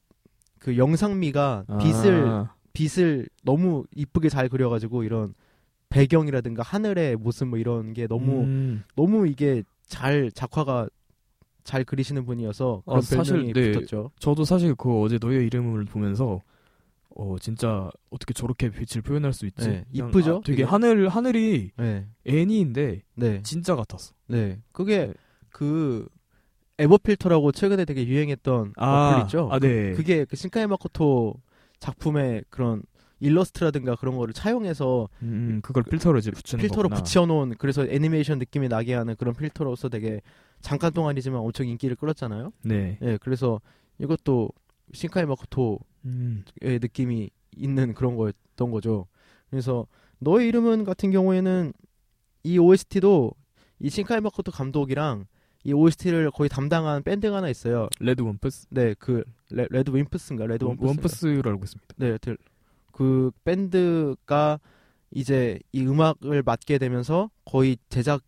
[0.61, 1.77] 그 영상미가 아.
[1.79, 5.35] 빛을 빛을 너무 이쁘게 잘 그려가지고 이런
[5.91, 8.83] 배경이라든가 하늘의 모습 뭐 이런 게 너무 음.
[8.97, 10.89] 너무 이게 잘 작화가
[11.65, 13.73] 잘 그리시는 분이어서 그런 아, 사실, 별명이 네.
[13.73, 14.11] 붙었죠.
[14.19, 16.41] 저도 사실 그 어제 너의 이름을 보면서
[17.21, 19.69] 어 진짜 어떻게 저렇게 빛을 표현할 수 있지?
[19.69, 20.63] 네, 이쁘죠, 아, 되게 되게?
[20.63, 24.15] 하늘 하늘이 네, 애니인데 네, 진짜 같았어.
[24.29, 24.61] 네.
[24.73, 25.15] 그게 네.
[25.51, 26.09] 그
[26.79, 29.49] 에버필터라고 최근에 되게 유행했던 어플 있죠.
[29.51, 29.95] 아, 네.
[29.95, 31.35] 그게 그 신카이 마코토
[31.81, 32.83] 작품의 그런
[33.19, 37.03] 일러스트라든가 그런 거를 차용해서 음, 그걸 필터로 이제 붙이는 필터로 거구나.
[37.03, 40.21] 붙여놓은 그래서 애니메이션 느낌이 나게 하는 그런 필터로서 되게
[40.61, 42.53] 잠깐 동안이지만 엄청 인기를 끌었잖아요.
[42.63, 42.97] 네.
[43.03, 43.61] 예, 그래서
[43.99, 44.51] 이것도
[44.93, 46.45] 신카이 마코토의 음.
[46.63, 49.07] 느낌이 있는 그런 거였던 거죠.
[49.51, 49.87] 그래서
[50.19, 51.73] 너의 이름은 같은 경우에는
[52.45, 53.33] 이 OST도
[53.81, 55.27] 이 신카이 마코토 감독이랑
[55.65, 57.89] 이 OST를 거의 담당한 밴드가 하나 있어요.
[58.01, 58.67] 래드윔프스.
[58.71, 60.87] 네, 그 레, 래드윔프스인가 래드 윔- 윔프스.
[60.87, 61.95] 윔프스 로 알고 있습니다.
[61.99, 62.17] 네,
[62.93, 64.61] 그 밴드가
[65.11, 68.23] 이제 이 음악을 맡게 되면서 거의 제작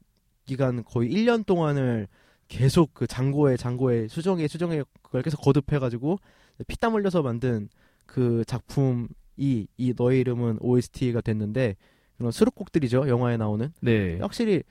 [0.46, 2.08] 기간 거의 1년 동안을
[2.48, 6.18] 계속 그 장고에 장고에 수정에 수정에 그걸 계속 거듭해 가지고
[6.66, 7.68] 피땀 흘려서 만든
[8.06, 11.76] 그 작품이 이 너의 이름은 OST가 됐는데
[12.16, 14.18] 그런 수록곡들이죠 영화에 나오는 네.
[14.18, 14.62] 확실히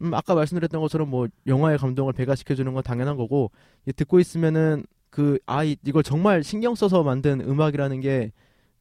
[0.00, 3.50] 음, 아까 말씀드렸던 것처럼 뭐 영화의 감동을 배가시켜 주는 건 당연한 거고
[3.86, 8.32] 이 듣고 있으면은 그아 이걸 정말 신경 써서 만든 음악이라는 게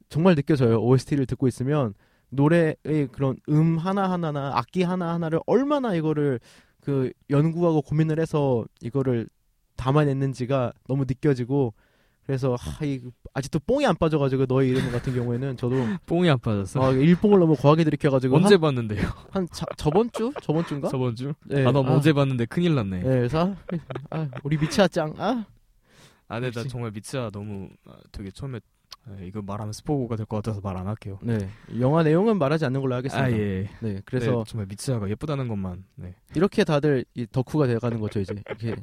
[0.10, 0.82] 정말 느껴져요.
[0.82, 1.94] OST를 듣고 있으면
[2.30, 6.40] 노래의 그런 음 하나 하나나 악기 하나 하나를 얼마나 이거를
[6.80, 9.28] 그 연구하고 고민을 해서 이거를
[9.76, 11.74] 담아냈는지가 너무 느껴지고
[12.32, 13.02] 그래서 하, 이,
[13.34, 15.76] 아직도 뽕이 안 빠져가지고 너의 이름 같은 경우에는 저도
[16.08, 16.82] 뽕이 안 빠졌어.
[16.82, 19.10] 아, 일뽕을 너무 거하게 들이켜가지고 언제 한, 봤는데요?
[19.32, 20.88] 한 자- 저번 주 저번 주인가?
[20.88, 21.34] 저번 주?
[21.44, 23.00] 네, 아, 넌 어제 봤는데 큰일 났네.
[23.00, 23.54] 네, 그래서
[24.12, 25.14] 아, 우리 미치아 짱.
[25.18, 25.46] 아,
[26.30, 26.66] 아, 근데 나.
[26.70, 28.62] 정말 미츠야 너무 아, 되게 처음에
[29.08, 31.18] 아, 이거 말하면 스포가 될 것 같아서 말 안 할게요.
[31.24, 31.38] 네.
[31.80, 33.28] 영화 내용은 말하지 않는 걸로 하겠습니다.
[33.28, 33.68] 아 예.
[33.82, 35.84] 네, 그래서 네, 정말 미츠야가 예쁘다는 것만.
[35.96, 36.14] 네.
[36.36, 38.76] 이렇게 다들 이 덕후가 돼가는 거죠 이제 이렇게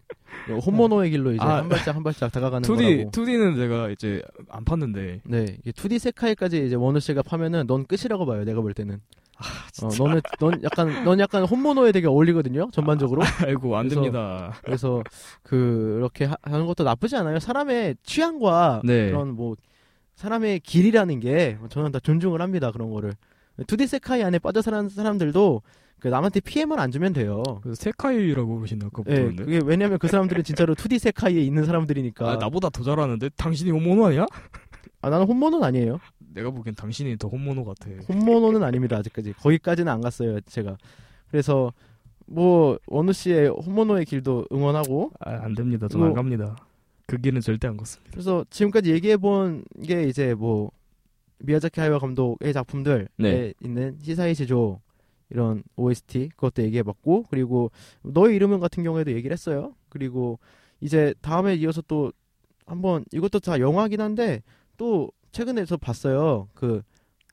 [0.66, 3.10] 혼모노의 길로 이제 아, 한 발짝 한 발짝 다가가는 2D 거라고.
[3.12, 5.20] 2D는 제가 이제 안 팠는데.
[5.24, 8.44] 네, 이 2D 세카이까지 이제 원우 씨가 파면은 넌 끝이라고 봐요.
[8.44, 9.00] 내가 볼 때는.
[9.36, 9.88] 아, 어.
[9.96, 12.70] 너는 넌 약간 넌 약간 혼모노에 되게 어울리거든요.
[12.72, 13.22] 전반적으로.
[13.46, 14.52] 아이고 안 그래서- 됩니다.
[14.64, 15.02] 그래서
[15.44, 17.38] 그렇게 하, 는 것도 나쁘지 않아요.
[17.38, 19.06] 사람의 취향과 네.
[19.10, 19.54] 그런 뭐
[20.22, 22.72] 사람의 길이라는 게 저는 다 존중을 합니다.
[22.72, 23.12] 그런 거를.
[23.60, 25.62] 2D 세카이 안에 빠져 사는 사람들도
[26.00, 27.42] 그 남한테 피해만 안 주면 돼요.
[27.62, 29.44] 그래서 세카이라고 부르신다 아까 예, 부르는데.
[29.44, 32.30] 그게 왜냐면 그 사람들은 진짜로 2D 세카이에 있는 사람들이니까.
[32.32, 34.26] 아, 나보다 더 잘하는데 당신이 홈모노 아니야?
[35.02, 36.00] 아, 나는 혼모노는 아니에요.
[36.34, 37.88] 내가 보기엔 당신이 더 홈모노 같아.
[38.08, 38.96] 혼모노는 아닙니다.
[38.96, 40.40] 아직까지 거기까지는 안 갔어요.
[40.40, 40.76] 제가.
[41.30, 41.72] 그래서
[42.26, 45.86] 뭐 원우 씨의 혼모노의 길도 응원하고 아, 안 됩니다.
[45.86, 46.56] 전안 이거- 갑니다.
[47.08, 48.10] 그 길은 절대 안 걷습니다.
[48.12, 50.70] 그래서 지금까지 얘기해 본 게 이제 뭐
[51.38, 53.54] 미야자키 하이와 감독의 작품들에 네.
[53.62, 54.80] 있는 시사이 제조
[55.30, 57.70] 이런 OST 그것도 얘기해 봤고 그리고
[58.02, 59.74] 너의 이름은 같은 경우에도 얘기를 했어요.
[59.88, 60.38] 그리고
[60.80, 62.12] 이제 다음에 이어서 또
[62.66, 64.42] 한번 이것도 다 영화긴 한데
[64.76, 66.48] 또 최근에 저 봤어요.
[66.54, 66.82] 그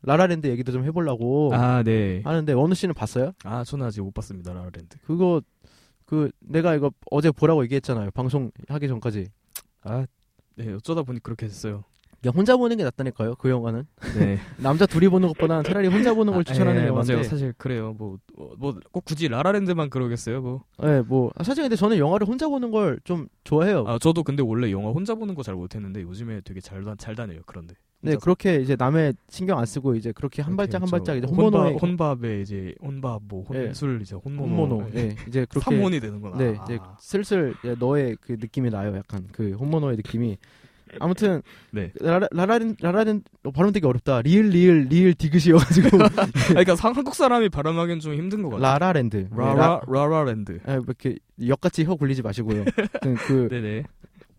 [0.03, 2.21] 라라랜드 얘기도 좀 해보려고 아, 네.
[2.23, 3.33] 하는데 원우 씨는 봤어요?
[3.43, 4.53] 아, 저는 아직 못 봤습니다.
[4.53, 4.97] 라라랜드.
[5.05, 5.41] 그거
[6.05, 8.11] 그 내가 이거 어제 보라고 얘기했잖아요.
[8.11, 9.27] 방송 하기 전까지.
[9.85, 10.05] 아,
[10.55, 10.73] 네.
[10.73, 11.83] 어쩌다 보니 그렇게 됐어요.
[12.21, 13.35] 그냥 혼자 보는 게 낫다니까요.
[13.35, 13.85] 그 영화는
[14.17, 14.39] 네.
[14.57, 17.13] 남자 둘이 보는 것보다는 차라리 혼자 보는 걸 아, 추천하는 예, 영화인데.
[17.13, 17.23] 맞아요.
[17.23, 17.93] 사실 그래요.
[17.93, 18.17] 뭐
[18.57, 20.41] 뭐 꼭 굳이 라라랜드만 그러겠어요.
[20.41, 20.63] 뭐.
[20.81, 23.83] 네, 뭐 아, 사실 근데 저는 영화를 혼자 보는 걸 좀 좋아해요.
[23.87, 27.15] 아 저도 근데 원래 영화 혼자 보는 거 잘 못했는데 요즘에 되게 잘, 다- 잘
[27.15, 27.41] 다녀요.
[27.45, 27.75] 그런데.
[28.01, 28.15] 네.
[28.21, 31.81] 그렇게 이제 남의 신경 안 쓰고 이제 그렇게 한 발짝 한 발짝 이제 혼모노에 혼밥,
[32.21, 33.65] 혼밥 에 이제 혼밥 뭐 예.
[33.67, 36.37] 혼술 이제 혼모노, 혼모노, 예, 이제 그렇게 삼혼이 되는구나.
[36.37, 36.95] 네, 이제 아.
[36.99, 38.95] 슬슬 너의 그 느낌이 나요.
[38.95, 40.37] 약간 그 혼모노의 느낌이.
[40.99, 41.91] 아무튼 네.
[41.99, 44.21] 라라 라라린 라라린 어, 발음 되게 어렵다.
[44.21, 46.09] 리을 리을 리을 디귿이어가지고 아,
[46.49, 48.61] 그러니까 상- 한국 사람이 발음하기엔 좀 힘든 것 같아요.
[48.61, 49.27] 라라랜드.
[49.35, 50.59] 라라 라라랜드.
[50.65, 52.65] 아, 뭐 이렇게 역겹게 혀 굴리지 마시고요.
[53.01, 53.83] 아무튼 그 네네.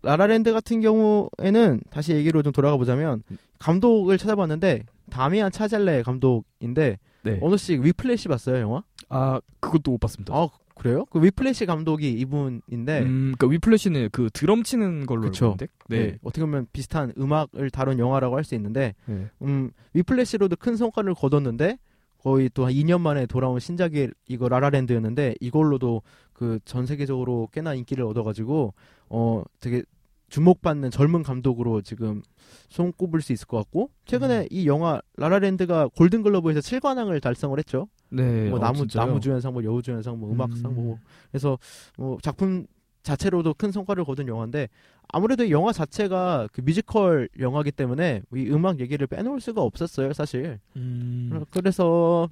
[0.03, 3.23] 라라랜드 같은 경우에는 다시 얘기로 좀 돌아가 보자면
[3.59, 7.39] 감독을 찾아봤는데 다미안 차잘레 감독인데 네.
[7.41, 8.83] 원우 씨 위플래시 봤어요 영화?
[9.09, 10.33] 아 그것도 못 봤습니다.
[10.35, 11.05] 아 그래요?
[11.09, 15.55] 그 위플래시 감독이 이분인데 음, 그러니까 위플래시는 그 드럼 치는 걸로 그쵸.
[15.59, 15.73] 알고.
[15.89, 15.97] 네.
[15.99, 16.17] 네.
[16.21, 19.27] 어떻게 보면 비슷한 음악을 다룬 영화라고 할 수 있는데 네.
[19.41, 21.79] 음, 위플래시로도 큰 성과를 거뒀는데
[22.19, 26.01] 거의 또 한 2년 만에 돌아온 신작이 이거 라라랜드였는데 이걸로도
[26.37, 28.73] 그 전 세계적으로 꽤나 인기를 얻어가지고
[29.09, 29.81] 어 되게
[30.29, 32.21] 주목받는 젊은 감독으로 지금
[32.69, 34.47] 손꼽을 수 있을 것 같고 최근에 음.
[34.51, 37.87] 이 영화 라라랜드가 골든글러브에서 7관왕을 달성을 했죠.
[38.09, 38.49] 네.
[38.49, 38.85] 뭐 어, 나무?
[38.87, 40.75] 나무 주연상, 뭐 여우 주연상, 뭐 음악상, 음.
[40.75, 40.99] 뭐
[41.31, 41.57] 그래서
[41.97, 42.67] 뭐 작품
[43.03, 44.67] 자체로도 큰 성과를 거둔 영화인데
[45.07, 50.59] 아무래도 이 영화 자체가 그 뮤지컬 영화기 때문에 이 음악 얘기를 빼놓을 수가 없었어요, 사실.
[50.75, 51.45] 음.
[51.51, 52.29] 그래서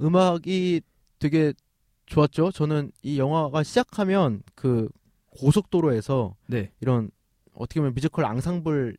[0.00, 0.80] 음악이
[1.18, 1.52] 되게
[2.12, 2.52] 좋았죠.
[2.52, 4.88] 저는 이 영화가 시작하면 그
[5.30, 6.70] 고속도로에서 네.
[6.80, 7.10] 이런
[7.54, 8.98] 어떻게 보면 뮤지컬 앙상블들이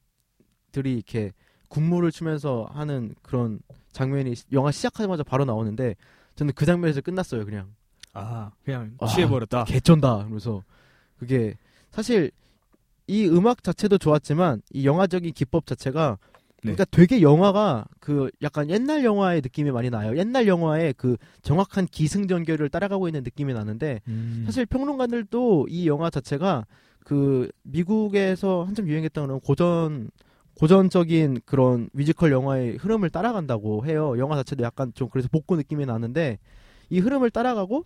[0.84, 1.32] 이렇게
[1.70, 3.60] 군무를 추면서 하는 그런
[3.92, 5.96] 장면이 영화 시작하자마자 바로 나오는데
[6.36, 7.74] 저는 그 장면에서 끝났어요, 그냥.
[8.14, 9.66] 아 그냥 아, 취해버렸다.
[9.66, 10.26] 개쩐다.
[10.28, 10.64] 그래서
[11.18, 11.56] 그게
[11.92, 12.32] 사실
[13.06, 16.33] 이 음악 자체도 좋았지만 이 영화적인 기법 자체가 네.
[16.64, 20.18] 그러니까 되게 영화가 그 약간 옛날 영화의 느낌이 많이 나요.
[20.18, 24.44] 옛날 영화의 그 정확한 기승전결을 따라가고 있는 느낌이 나는데 음.
[24.46, 26.66] 사실 평론가들도 이 영화 자체가
[27.04, 30.10] 그 미국에서 한참 유행했던 그런 고전
[30.56, 34.16] 고전적인 그런 뮤지컬 영화의 흐름을 따라간다고 해요.
[34.18, 36.38] 영화 자체도 약간 좀 그래서 복고 느낌이 나는데
[36.90, 37.84] 이 흐름을 따라가고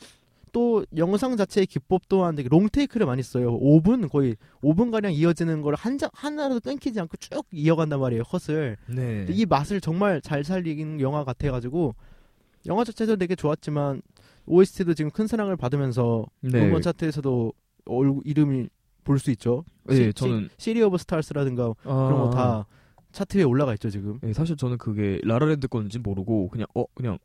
[0.51, 3.59] 또 영상 자체의 기법 또한 되게 롱테이크를 많이 써요.
[3.59, 8.23] 5분 거의 5분 가량 이어지는 걸 한장 하나라도 끊기지 않고 쭉 이어간단 말이에요.
[8.23, 8.77] 컷을.
[8.87, 9.25] 네.
[9.29, 11.95] 이 맛을 정말 잘 살린 영화 같아 가지고
[12.65, 14.01] 영화 자체도 되게 좋았지만
[14.45, 16.65] OST도 지금 큰 사랑을 받으면서 네.
[16.65, 17.53] 음원 차트에서도
[17.85, 18.69] 얼굴 이름이
[19.03, 19.63] 볼 수 있죠.
[19.85, 22.65] 네, 저는 City of Stars라든가 그런 거 다
[23.13, 24.19] 차트 위에 올라가 있죠 지금.
[24.21, 27.17] 네, 사실 저는 그게 라라랜드 건지 모르고 그냥 어 그냥 음,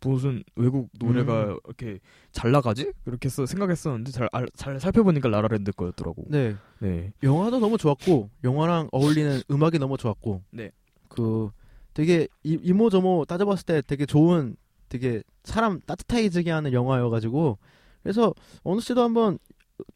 [0.00, 1.58] 무슨 외국 노래가 음.
[1.66, 1.98] 이렇게
[2.32, 2.92] 잘 나가지?
[3.24, 6.24] 해서 생각했었는데 잘, 알- 잘 살펴보니까 라라랜드 거였더라고.
[6.28, 7.12] 네, 네.
[7.22, 10.42] 영화도 너무 좋았고 영화랑 어울리는 음악이 너무 좋았고.
[10.50, 10.70] 네.
[11.08, 11.50] 그
[11.94, 14.56] 되게 이, 이모저모 따져봤을 때 되게 좋은
[14.88, 17.58] 되게 사람 따뜻해지게 하는 영화여가지고
[18.02, 19.38] 그래서 원우 씨도 한번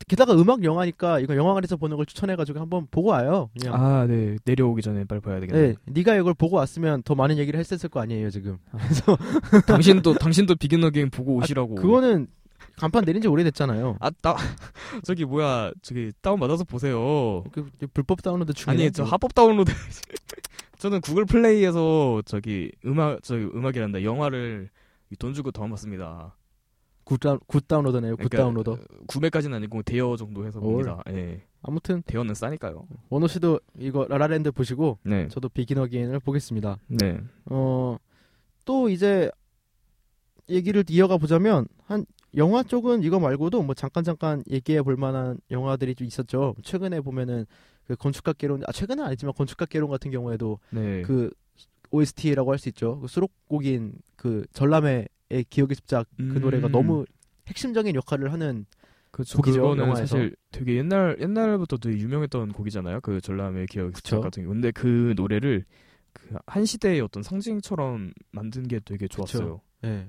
[0.08, 3.50] 게다가 음악 영화니까 이거 영화관에서 보는 걸 추천해가지고 한번 보고 와요.
[3.58, 3.74] 그냥.
[3.74, 4.36] 아, 네.
[4.44, 5.68] 내려오기 전에 빨리 봐야 되겠네.
[5.68, 8.58] 네, 네가 이걸 보고 왔으면 더 많은 얘기를 했을 거 아니에요 지금.
[9.66, 11.76] 당신도 당신도 비긴 어게인 보고 오시라고.
[11.76, 12.26] 그거는
[12.76, 13.96] 간판 내린 지 오래됐잖아요.
[14.00, 14.36] 아, 따
[15.04, 15.70] 저기 뭐야?
[15.82, 17.44] 저기 다운 받아서 보세요.
[17.52, 19.72] 그 불법 다운로드 중에 아니, 저 합법 다운로드.
[20.78, 24.02] 저는 구글 플레이에서 저기 음악 저기 음악이란다.
[24.02, 24.70] 영화를
[25.18, 26.34] 돈 주고 다운받습니다.
[27.10, 28.12] good, down, good download네요.
[28.12, 28.78] good 그러니까 downloader.
[29.08, 30.84] 구매까지는 아니고 대여 정도 해서 올.
[30.84, 31.02] 봅니다.
[31.08, 31.42] 예.
[31.60, 32.86] 아무튼 대여는 싸니까요.
[33.08, 35.26] 원호 씨도 이거 라라랜드 보시고 네.
[35.26, 36.78] 저도 비긴 어게인을 보겠습니다.
[36.86, 37.18] 네.
[37.46, 37.96] 어,
[38.64, 39.28] 또 이제
[40.48, 45.96] 얘기를 이어가 보자면 한 영화 쪽은 이거 말고도 뭐 잠깐 잠깐 얘기해 볼 만한 영화들이
[45.96, 46.54] 좀 있었죠.
[46.62, 47.44] 최근에 보면은
[47.88, 51.02] 그 건축학 개론 아 최근은 아니지만 건축학 개론 같은 경우에도 네.
[51.02, 51.28] 그
[51.90, 53.00] OST라고 할 수 있죠.
[53.00, 55.08] 그 수록곡인 그 전람회의
[55.48, 56.40] 기억의 습작 그 음.
[56.40, 57.04] 노래가 너무
[57.48, 58.66] 핵심적인 역할을 하는
[59.10, 59.38] 그렇죠.
[59.38, 60.06] 곡이죠, 그거는 영화에서.
[60.06, 63.00] 사실 되게 옛날 옛날부터 되게 유명했던 곡이잖아요.
[63.00, 64.16] 그 전람회 기억 그쵸.
[64.16, 65.64] 습작 같은 경 근데 그 노래를
[66.12, 69.60] 그 한 시대의 어떤 상징처럼 만든 게 되게 좋았어요.
[69.84, 70.08] 예.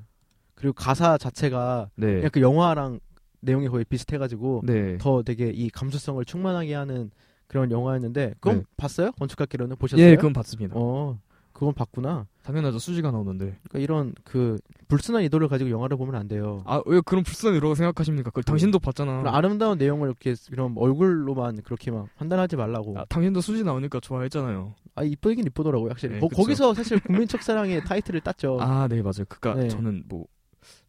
[0.55, 2.15] 그리고 가사 자체가 네.
[2.15, 2.99] 그냥 그 영화랑
[3.39, 4.97] 내용이 거의 비슷해가지고 네.
[4.99, 7.09] 더 되게 이 감수성을 충만하게 하는
[7.47, 8.63] 그런 영화였는데 그건 네.
[8.77, 9.11] 봤어요?
[9.13, 10.05] 건축학개론은 보셨어요?
[10.05, 10.75] 예, 그건 봤습니다.
[10.77, 11.19] 어,
[11.61, 12.25] 그건 봤구나.
[12.41, 12.79] 당연하죠.
[12.79, 13.55] 수지가 나오는데.
[13.69, 16.63] 그러니까 이런 그 불순한 의도를 가지고 영화를 보면 안 돼요.
[16.65, 18.31] 아, 왜 그런 불순한 이라고 생각하십니까?
[18.31, 19.21] 그걸 당신도 봤잖아.
[19.27, 22.97] 아름다운 내용을 이렇게 이런 얼굴로만 그렇게 막 판단하지 말라고.
[22.97, 24.73] 아, 당신도 수지 나오니까 좋아했잖아요.
[24.95, 26.15] 아 이쁘긴 이쁘더라고요, 확실히.
[26.15, 26.43] 네, 거, 그쵸.
[26.45, 28.57] 기서 사실 국민 척사랑의 타이틀을 땄죠.
[28.59, 29.25] 아, 네, 맞아요.
[29.29, 29.67] 그니까 네.
[29.67, 30.25] 저는 뭐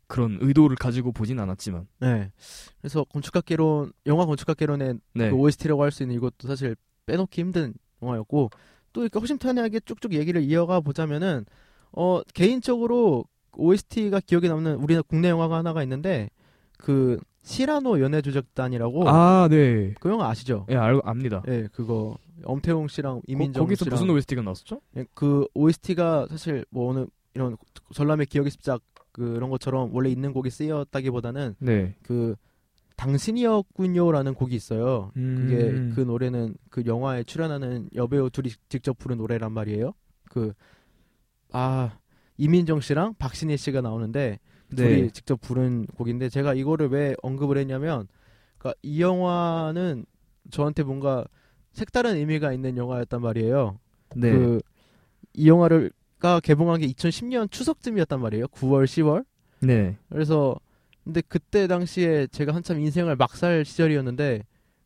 [0.07, 1.87] 그런 의도를 가지고 보진 않았지만.
[2.01, 2.33] 네.
[2.81, 5.29] 그래서 건축학개론 영화 건축학개론의 네.
[5.29, 8.49] 그 OST라고 할 수 있는 이것도 사실 빼놓기 힘든 영화였고
[8.93, 11.45] 또 이렇게 허심탄회하게 쭉쭉 얘기를 이어가 보자면은
[11.93, 13.25] 어 개인적으로
[13.57, 16.31] OST가 기억에 남는 우리나라 국내 영화가 하나가 있는데
[16.79, 19.95] 그 시라노 연애조작단이라고 아, 네.
[20.01, 20.67] 그 영화 아시죠?
[20.71, 21.43] 예, 알, 압니다.
[21.49, 24.81] 예, 그거 엄태웅 씨랑 이민정 거, 기서 씨랑 무슨 OST가 나왔었죠?
[24.97, 27.57] 예, 그 OST가 사실 뭐 어느 이런
[27.93, 31.95] 전람회 기억의 습작 그런 것처럼 원래 있는 곡이 쓰였다기보다는 네.
[32.03, 32.37] 그
[33.03, 35.11] 당신이었군요라는 곡이 있어요.
[35.15, 35.93] 그게 음.
[35.95, 39.93] 그 노래는 그 영화에 출연하는 여배우 둘이 직접 부른 노래란 말이에요.
[40.31, 40.53] 그
[41.53, 41.99] 아
[42.39, 44.41] 이민정 씨랑 박신혜 씨가 나오는데
[44.75, 45.09] 둘이 네.
[45.11, 48.09] 직접 부른 곡인데 제가 이거를 왜 언급을 했냐면
[48.59, 50.07] 그러니까 이 영화는
[50.51, 51.25] 저한테 뭔가
[51.73, 53.79] 색다른 의미가 있는 영화였단 말이에요.
[54.17, 54.33] 네.
[54.33, 58.47] 그이 영화를가 개봉한 게 2010년 추석쯤이었단 말이에요.
[58.49, 59.25] 9월, 10월.
[59.61, 59.97] 네.
[60.09, 60.59] 그래서
[61.05, 64.45] 근데 그때 당시에 제가 한참 인생을 막살 시절이었는데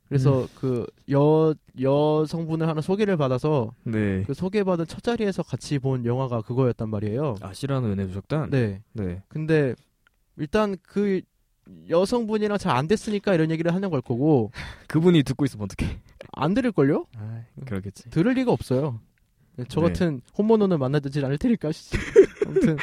[0.08, 0.46] 그래서 음.
[0.54, 4.22] 그 여 여성분을 하나 소개를 받아서 네.
[4.26, 7.36] 그 소개받은 첫 자리에서 같이 본 영화가 그거였단 말이에요.
[7.40, 8.50] 아 시라는 은혜 주셨단?
[8.50, 8.82] 네.
[8.92, 9.22] 네.
[9.28, 9.74] 근데
[10.36, 11.20] 일단 그
[11.88, 14.50] 여성분이랑 잘 안 됐으니까 이런 얘기를 하는 걸 거고
[14.88, 15.98] 그분이 듣고 있으면 어떡해.
[16.32, 17.06] 안 들을 걸요?
[17.16, 18.10] 아, 그러겠지.
[18.10, 19.00] 들을 리가 없어요.
[19.68, 19.86] 저 네.
[19.88, 21.72] 같은 혼모노는 만나지 않을 테니까.
[21.72, 21.96] 씨.
[22.46, 22.76] 아무튼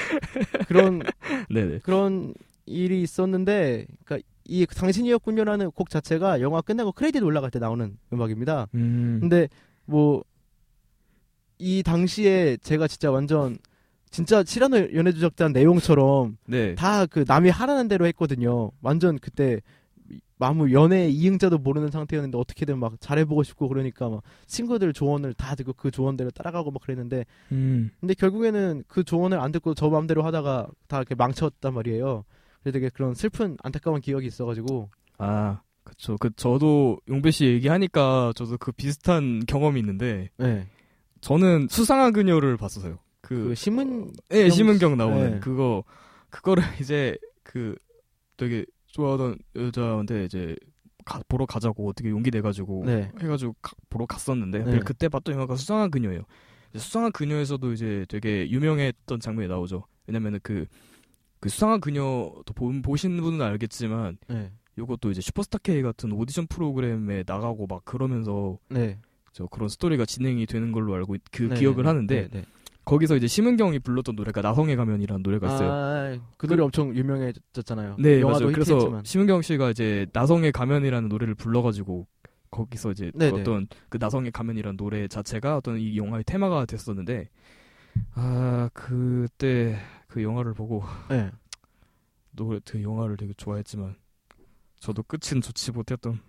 [0.67, 1.01] 그런
[1.49, 1.79] 네네.
[1.83, 2.33] 그런
[2.65, 8.67] 일이 있었는데, 그러니까 이 당신이었군요라는 곡 자체가 영화 끝나고 크레딧 올라갈 때 나오는 음악입니다.
[8.75, 9.19] 음.
[9.21, 9.47] 근데
[9.85, 10.23] 뭐
[11.63, 13.57] 이 당시에 제가 진짜 완전
[14.09, 16.75] 진짜 시라노 연애주작단 내용처럼 네.
[16.75, 18.71] 다그 남이 하라는 대로 했거든요.
[18.81, 19.61] 완전 그때
[20.39, 25.71] 아무 연애 이응자도 모르는 상태였는데 어떻게든 막 잘해보고 싶고 그러니까 막 친구들 조언을 다 듣고
[25.71, 27.91] 그 조언대로 따라가고 막 그랬는데 음.
[28.01, 32.25] 근데 결국에는 그 조언을 안 듣고 저 마음대로 하다가 다 이렇게 망쳤단 말이에요.
[32.63, 36.15] 그래서 되게 그런 슬픈 안타까운 기억이 있어가지고 아, 그쵸.
[36.19, 40.67] 그, 저도 용배 씨 얘기하니까 저도 그 비슷한 경험이 있는데, 네.
[41.21, 42.99] 저는 수상한 그녀를 봤었어요.
[43.21, 45.39] 그 그, 신문 예, 심은경 나오는 네.
[45.39, 45.83] 그거,
[46.29, 47.75] 그거를 이제 그
[48.37, 50.55] 되게 좋아하던 여자한테 이제
[51.05, 53.11] 가- 보러 가자고 어떻게 용기 내가지고 네.
[53.21, 54.79] 해가지고 가- 보러 갔었는데 네.
[54.79, 56.21] 그때 봤던 영화가 수상한 그녀예요.
[56.75, 59.85] 수상한 그녀에서도 이제 되게 유명했던 장면이 나오죠.
[60.07, 60.65] 왜냐면은 그,
[61.43, 64.49] 그 수상한 그녀도 보, 보신 분은 알겠지만 네.
[64.77, 68.97] 요것도 이제 슈퍼스타 K 같은 오디션 프로그램에 나가고 막 그러면서 네.
[69.33, 72.45] 저 그런 스토리가 진행이 되는 걸로 알고 있- 그 네, 기억을 네, 하는데 네, 네.
[72.85, 75.69] 거기서 이제 심은경이 불렀던 노래가 나성의 가면이라는 노래가 있어요.
[75.69, 77.97] 아, 그 노래 엄청 유명해졌잖아요.
[77.99, 78.47] 네, 맞아요.
[78.53, 79.01] 그래서.
[79.03, 82.07] 심은경 씨가 이제 나성의 가면이라는 노래를 불러가지고
[82.51, 83.41] 거기서 이제 그 네네.
[83.41, 87.27] 어떤 그 나성의 가면이라는 노래 자체가 어떤 이 영화의 테마가 됐었는데
[88.15, 89.77] 아 그때
[90.13, 91.31] 그 영화를 보고 네.
[92.33, 93.95] 노래 그 영화를 되게 좋아했지만
[94.79, 96.19] 저도 끝은 좋지 못했던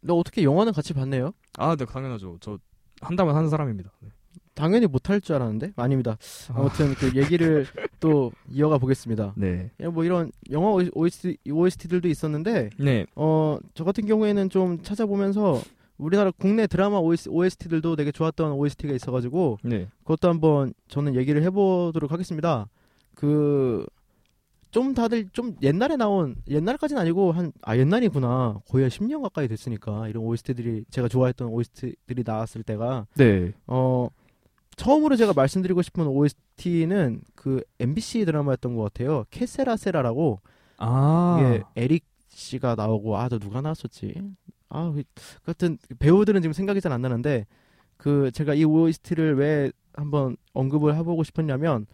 [0.00, 1.34] 너 어떻게 영화는 같이 봤네요?
[1.58, 2.38] 아, 네 당연하죠.
[2.40, 2.58] 저
[3.02, 3.92] 한다면 하는 사람입니다.
[4.00, 4.08] 네.
[4.54, 6.16] 당연히 못할 줄 알았는데 아닙니다.
[6.48, 7.66] 아, 아무튼 그 얘기를
[8.00, 9.34] 또 이어가 보겠습니다.
[9.36, 15.60] 네, 야, 뭐 이런 영화 OST, OST들도 있었는데 네, 어저 같은 경우에는 좀 찾아보면서
[15.98, 19.88] 우리나라 국내 드라마 OST들도 되게 좋았던 OST가 있어가지고 네.
[19.98, 22.68] 그것도 한번 저는 얘기를 해보도록 하겠습니다.
[23.24, 23.86] 그
[24.70, 30.08] 좀 다들 좀 옛날에 나온 옛날까지는 아니고 한 아 옛날이구나 거의 한 10년 가까이 됐으니까
[30.08, 33.52] 이런 OST들이 제가 좋아했던 OST들이 나왔을 때가 네.
[33.68, 34.08] 어
[34.74, 39.24] 처음으로 제가 말씀드리고 싶은 OST는 그 MBC 드라마였던 것 같아요.
[39.30, 40.40] 케세라세라라고
[40.78, 44.12] 아, 이게 에릭 씨가 나오고 아 저 누가 나왔었지?
[44.70, 45.04] 아 그-
[45.44, 47.46] 같은 배우들은 지금 생각이 잘 안 나는데
[47.96, 51.86] 그 제가 이 OST를 왜 한번 언급을 해보고 싶었냐면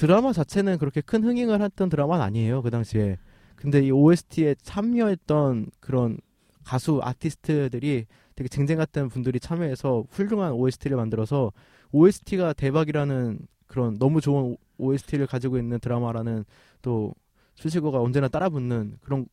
[0.00, 3.18] 드라마 자체는 그렇게 큰 흥행을 했던 드라마는 아니에요 그 당시에.
[3.54, 6.16] 근데 이 OST에 참여했던 그런
[6.64, 11.52] 가수 아티스트들이 되게 쟁쟁 같은 분들이 참여해서 훌륭한 OST를 만들어서
[11.92, 16.46] OST가 대박이라는 그런 너무 좋은 OST를 가지고 있는 드라마라는
[16.80, 17.14] 또
[17.56, 19.26] 수식어가 언제나 따라붙는 그런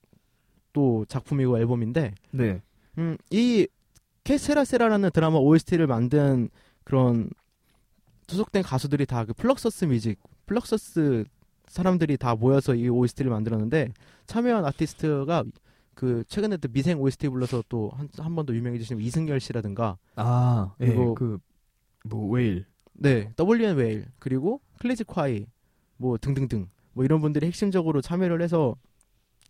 [0.74, 2.62] 또 작품이고 앨범인데 네.
[2.98, 3.70] 음, 이
[4.26, 6.50] 케세라세라라는 드라마 OST를 만든
[6.84, 7.30] 그런
[8.28, 11.26] 소속된 가수들이 다 그 Fluxus Music, Fluxus
[11.68, 13.90] 사람들이 다 모여서 이 OST를 만들었는데
[14.26, 15.44] 참여한 아티스트가
[15.94, 19.98] 그 최근에 또 미생 OST 불러서 또한한번더 유명해지신 이승열 씨라든가.
[20.16, 22.66] 아, 예, 그리고- 그뭐 웨일.
[22.94, 24.06] 네 WN 웨일.
[24.20, 25.46] 그리고 클래식 콰이
[25.98, 26.68] 뭐 등등등.
[26.94, 28.76] 뭐 이런 분들이 핵심적으로 참여를 해서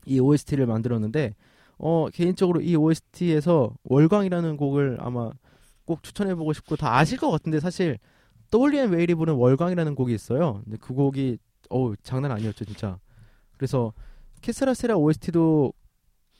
[0.05, 1.33] 이 OST를 만들었는데
[1.77, 5.29] 어 개인적으로 이 OST에서 월광이라는 곡을 아마
[5.85, 7.99] 꼭 추천해보고 싶고 다 아실 것 같은데 사실
[8.53, 10.61] WN 웨일이 부른 월광이라는 곡이 있어요.
[10.63, 11.37] 근데 그 곡이
[11.69, 12.99] 어우 장난 아니었죠 진짜.
[13.57, 13.93] 그래서
[14.41, 15.73] 케세라세라 OST도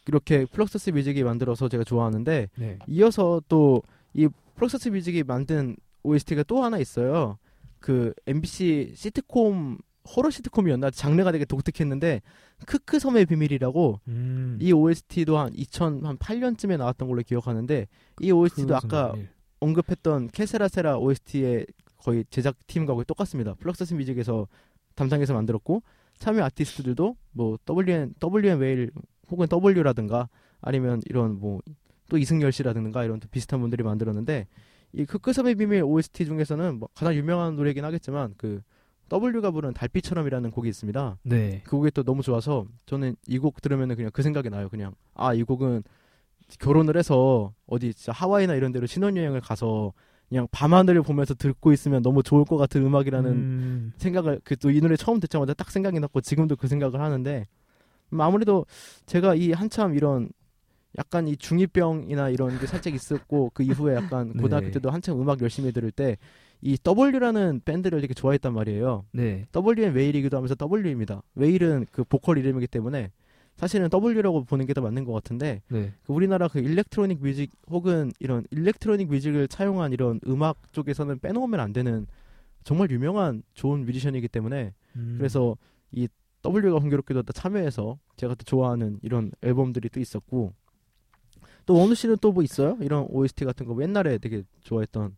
[0.07, 2.79] 이렇게 Fluxus Music이 만들어서 제가 좋아하는데 네.
[2.87, 3.81] 이어서 또
[4.17, 7.37] 이 Fluxus Music이 만든 OST가 또 하나 있어요.
[7.79, 9.77] 그 MBC 시트콤
[10.15, 12.21] 호러 시트콤이었나 장르가 되게 독특했는데
[12.65, 14.57] 크크 섬의 비밀이라고 음.
[14.59, 17.87] 이 OST도 한 2008년쯤에 나왔던 걸로 기억하는데
[18.21, 19.13] 이 OST도 아까
[19.59, 21.67] 언급했던 케세라세라 OST의
[22.07, 23.53] 거의 제작 팀과 거의 똑같습니다.
[23.55, 24.47] Fluxus Music에서
[24.95, 25.83] 담당해서 만들었고
[26.19, 28.91] 참여 아티스트들도 뭐 WN WN 웨일
[29.29, 30.29] 혹은 W라든가
[30.61, 31.59] 아니면 이런 뭐
[32.09, 34.47] 또 이승열 씨라든가 이런 또 비슷한 분들이 만들었는데
[34.93, 38.61] 이 크크섬의 비밀 OST 중에서는 뭐 가장 유명한 노래긴 하겠지만 그
[39.11, 41.17] W가 부른 달빛처럼이라는 곡이 있습니다.
[41.23, 41.61] 네.
[41.65, 44.69] 그 곡이 또 너무 좋아서 저는 이 곡 들으면 그냥 그 생각이 나요.
[44.69, 45.83] 그냥 아 이 곡은
[46.59, 49.91] 결혼을 해서 어디 진짜 하와이나 이런 데로 신혼여행을 가서
[50.29, 53.93] 그냥 밤하늘을 보면서 듣고 있으면 너무 좋을 것 같은 음악이라는 음.
[53.97, 57.47] 생각을 그 또 이 노래 처음 듣자마자 딱 생각이 났고 지금도 그 생각을 하는데
[58.13, 58.65] 음, 아무래도
[59.05, 60.29] 제가 이 한참 이런
[60.97, 64.41] 약간 이 중2병이나 이런 게 살짝 있었고 그 이후에 약간 네.
[64.41, 66.17] 고등학교 때도 한참 음악 열심히 들을 때
[66.61, 69.05] 이 W라는 밴드를 되게 좋아했단 말이에요.
[69.11, 69.45] 네.
[69.55, 71.21] W는 Whale이기도 하면서 W입니다.
[71.35, 73.11] Whale은 그 보컬 이름이기 때문에
[73.57, 75.91] 사실은 W라고 보는 게 더 맞는 것 같은데 네.
[76.03, 81.73] 그 우리나라 그 electronic music 혹은 이런 electronic music을 차용한 이런 음악 쪽에서는 빼놓으면 안
[81.73, 82.05] 되는
[82.63, 85.15] 정말 유명한 좋은 뮤지션이기 때문에 음.
[85.17, 85.57] 그래서
[85.91, 86.07] 이
[86.45, 90.53] W가 공교롭게도 다 참여해서 제가 또 좋아하는 이런 앨범들이 또 있었고
[91.65, 92.77] 또 원우 씨는 또 뭐 있어요?
[92.81, 95.15] 이런 OST 같은 거 옛날에 되게 좋아했던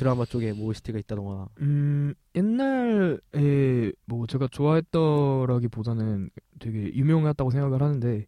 [0.00, 8.26] 드라마 쪽에 뭐 OST가 있다던가 음, 옛날에 뭐 제가 좋아했더라기보다는 되게 유명했다고 생각을 하는데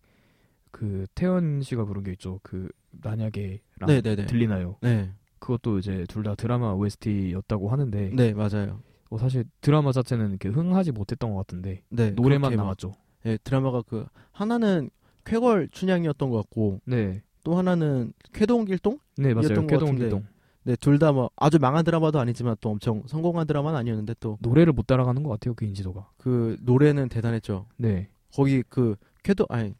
[0.70, 2.40] 그 태연 씨가 부른 게 있죠.
[2.42, 2.68] 그
[3.02, 4.76] 만약에랑 네네네 들리나요?
[4.80, 5.10] 네.
[5.38, 8.80] 그것도 이제 둘 다 드라마 OST였다고 하는데 네 맞아요.
[9.10, 12.92] 어, 사실 드라마 자체는 이렇게 흥하지 못했던 것 같은데 네 노래만 나왔죠.
[13.24, 14.90] 네, 드라마가 그 하나는
[15.24, 18.98] 쾌걸 춘향이었던 것 같고 네, 또 하나는 쾌동길동?
[19.18, 19.66] 네 맞아요.
[19.66, 20.24] 쾌동길동
[20.64, 24.72] 네 둘 다 뭐 아주 망한 드라마도 아니지만 또 엄청 성공한 드라마는 아니었는데 또그 노래를
[24.72, 25.54] 못 따라가는 것 같아요.
[25.54, 26.10] 그 인지도가.
[26.60, 27.66] 노래는 대단했죠.
[27.78, 28.94] 네, 거기 그
[29.24, 29.74] 쾌도 아니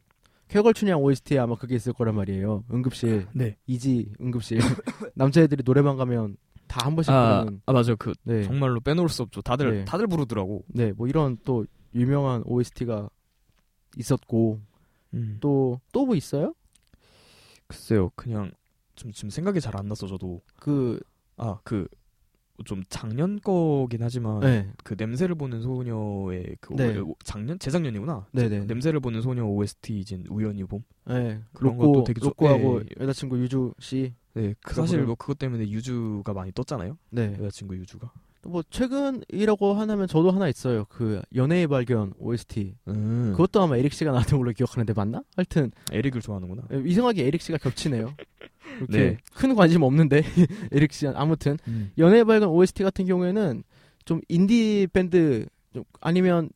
[0.49, 2.65] 쾌걸 춘향 OST에 아마 그게 있을 거란 말이에요.
[2.73, 3.57] 응급실 네.
[3.67, 4.59] 이지 응급실
[5.15, 7.97] 남자애들이 노래방 가면 다 한 번씩 아, 부르는 아 맞아요.
[7.99, 8.43] 그 네.
[8.45, 9.41] 정말로 빼놓을 수 없죠.
[9.43, 9.85] 다들 네.
[9.85, 10.65] 다들 부르더라고.
[10.69, 11.65] 네, 뭐 이런 또
[11.95, 13.09] 유명한 OST가
[13.99, 14.61] 있었고
[15.15, 15.39] 음.
[15.41, 16.55] 또또뭐 있어요?
[17.67, 18.11] 글쎄요.
[18.17, 18.51] 그냥
[19.03, 21.01] 좀 지금 생각이 잘 안 나서 저도 그
[21.37, 21.87] 아 그
[22.67, 24.71] 좀 작년 거긴 하지만 네.
[24.85, 26.97] 그 냄새를 보는 소녀의 그 네.
[26.99, 28.27] 오- 작년 재작년이구나.
[28.31, 28.67] 네네.
[28.67, 30.85] 냄새를 보는 소녀 OST이진 우연히 봄.
[31.07, 31.41] 네.
[31.55, 34.15] 그런 로꼬 것도 되게 좋- 로꼬하고 예, 여자친구 유주 씨.
[34.35, 36.97] 네, 그 그거 사실 뭐 그것 때문에 유주가 많이 떴잖아요.
[37.11, 37.37] 네.
[37.41, 38.13] 여자친구 유주가.
[38.45, 40.85] 뭐 최근이라고 하면 저도 하나 있어요.
[40.89, 42.75] 그 연애의 발견 OST.
[42.89, 43.33] 음.
[43.33, 45.23] 그것도 아마 에릭 씨가 나왔던 걸로 기억하는데 맞나?
[45.37, 46.63] 하여튼 에릭을 좋아하는구나.
[46.85, 48.15] 이상하게 에릭 씨가 겹치네요.
[48.79, 49.17] 이렇게 네.
[49.35, 50.23] 큰 관심 없는데
[50.73, 51.93] 에릭 씨 아무튼 음.
[51.99, 53.63] 연애의 발견 OST 같은 경우에는
[54.05, 56.51] 좀 인디 밴드 좀 아니면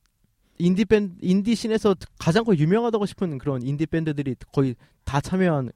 [0.58, 4.74] 인디 밴드 인디 scene에서 가장 거의 유명하다고 싶은 그런 인디 밴드들이 거의
[5.04, 5.70] 다 참여한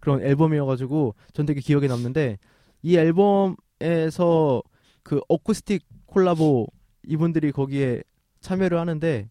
[0.00, 2.38] 그런 앨범이어가지고 전 되게 기억에 남는데
[2.82, 4.62] 이 앨범에서
[5.06, 6.66] 그 어쿠스틱 콜라보
[7.04, 8.02] 이분들이 거기에
[8.40, 9.30] 참여를 하는데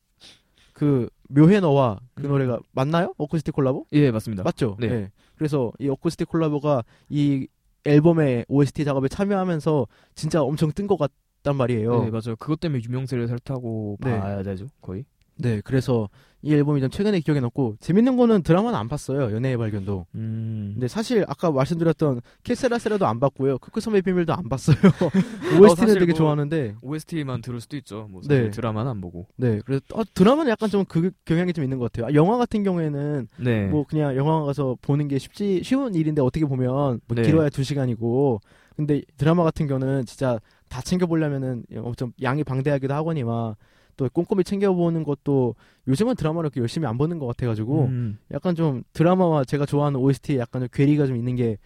[0.71, 2.29] 그 묘해 너와 그 음.
[2.29, 3.13] 노래가 맞나요?
[3.17, 3.85] 어쿠스틱 콜라보?
[3.91, 4.43] 예, 맞습니다.
[4.43, 4.77] 맞죠?
[4.79, 4.87] 네.
[4.87, 5.11] 네.
[5.35, 7.47] 그래서 이 어쿠스틱 콜라보가 이
[7.83, 12.05] 앨범의 OST 작업에 참여하면서 진짜 엄청 뜬 것 같단 말이에요.
[12.05, 12.37] 네, 맞아요.
[12.39, 14.17] 그것 때문에 유명세를 살타고 네.
[14.17, 15.03] 봐야 되죠, 거의.
[15.37, 16.09] 네, 그래서
[16.45, 19.33] 이 앨범이 좀 최근에 기억에 남고 재밌는 거는 드라마는 안 봤어요.
[19.35, 20.05] 연애의 발견도.
[20.13, 20.71] 음.
[20.75, 23.57] 근데 사실 아까 말씀드렸던 캐세라세라도 안 봤고요.
[23.57, 24.75] 크크 섬의 비밀도 안 봤어요.
[25.59, 26.75] OST는 사실 되게 뭐- 좋아하는데.
[26.81, 28.07] OST만 들을 수도 있죠.
[28.11, 28.51] 뭐 네.
[28.51, 29.25] 드라마는 안 보고.
[29.37, 32.11] 네, 그래서 어, 드라마는 약간 좀 그 경향이 좀 있는 것 같아요.
[32.11, 33.65] 아, 영화 같은 경우에는 네.
[33.65, 36.69] 뭐 그냥 영화 가서 보는 게 쉽지 쉬운 일인데 어떻게 보면
[37.07, 37.23] 뭐 네.
[37.23, 38.39] 길어야 두 시간이고
[38.75, 40.39] 근데 드라마 같은 경우는 진짜
[40.69, 43.55] 다 챙겨 보려면은 엄청 양이 방대하기도 하거니와
[43.97, 45.55] 또 꼼꼼히 챙겨 보는 것도
[45.87, 48.17] 요즘은 드라마를 그렇게 열심히 안 보는 것 같아가지고 음.
[48.31, 51.57] 약간 좀 드라마와 제가 좋아하는 OST에 약간 좀 괴리가 좀 있는 게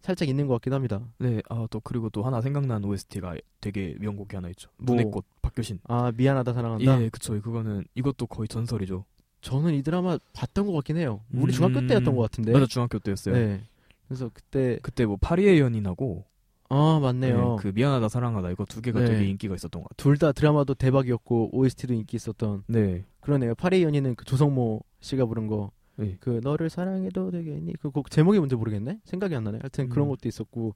[0.00, 1.00] 살짝 있는 것 같긴 합니다.
[1.18, 4.68] 네, 아, 또 그리고 또 하나 생각난 OST가 되게 명곡이 하나 있죠.
[4.76, 4.96] 뭐?
[4.96, 5.78] 눈의 꽃 박효신.
[5.84, 7.02] 아 미안하다 사랑한다.
[7.02, 7.40] 예, 그쵸.
[7.40, 9.04] 그거는 이것도 거의 전설이죠.
[9.42, 11.20] 저는 이 드라마 봤던 것 같긴 해요.
[11.32, 11.54] 우리 음.
[11.54, 12.52] 중학교 때였던 것 같은데.
[12.52, 13.34] 맞아, 중학교 때였어요.
[13.34, 13.60] 네.
[14.06, 16.24] 그래서 그때 그때 뭐 파리의 연인하고
[16.72, 17.56] 아 맞네요.
[17.56, 19.06] 네, 그 미안하다 사랑하다 이거 두 개가 네.
[19.06, 19.96] 되게 인기가 있었던 것 같아요.
[19.96, 23.04] 둘 다 드라마도 대박이었고 OST도 인기 있었던 네.
[23.20, 23.54] 그러네요.
[23.54, 25.70] 파리의 연인은 그 조성모 씨가 부른 거.
[25.96, 26.16] 네.
[26.20, 27.74] 그 너를 사랑해도 되겠니?
[27.74, 28.98] 그 곡 제목이 뭔지 모르겠네.
[29.04, 29.58] 생각이 안 나네.
[29.62, 30.10] 하여튼 그런 음.
[30.10, 30.74] 것도 있었고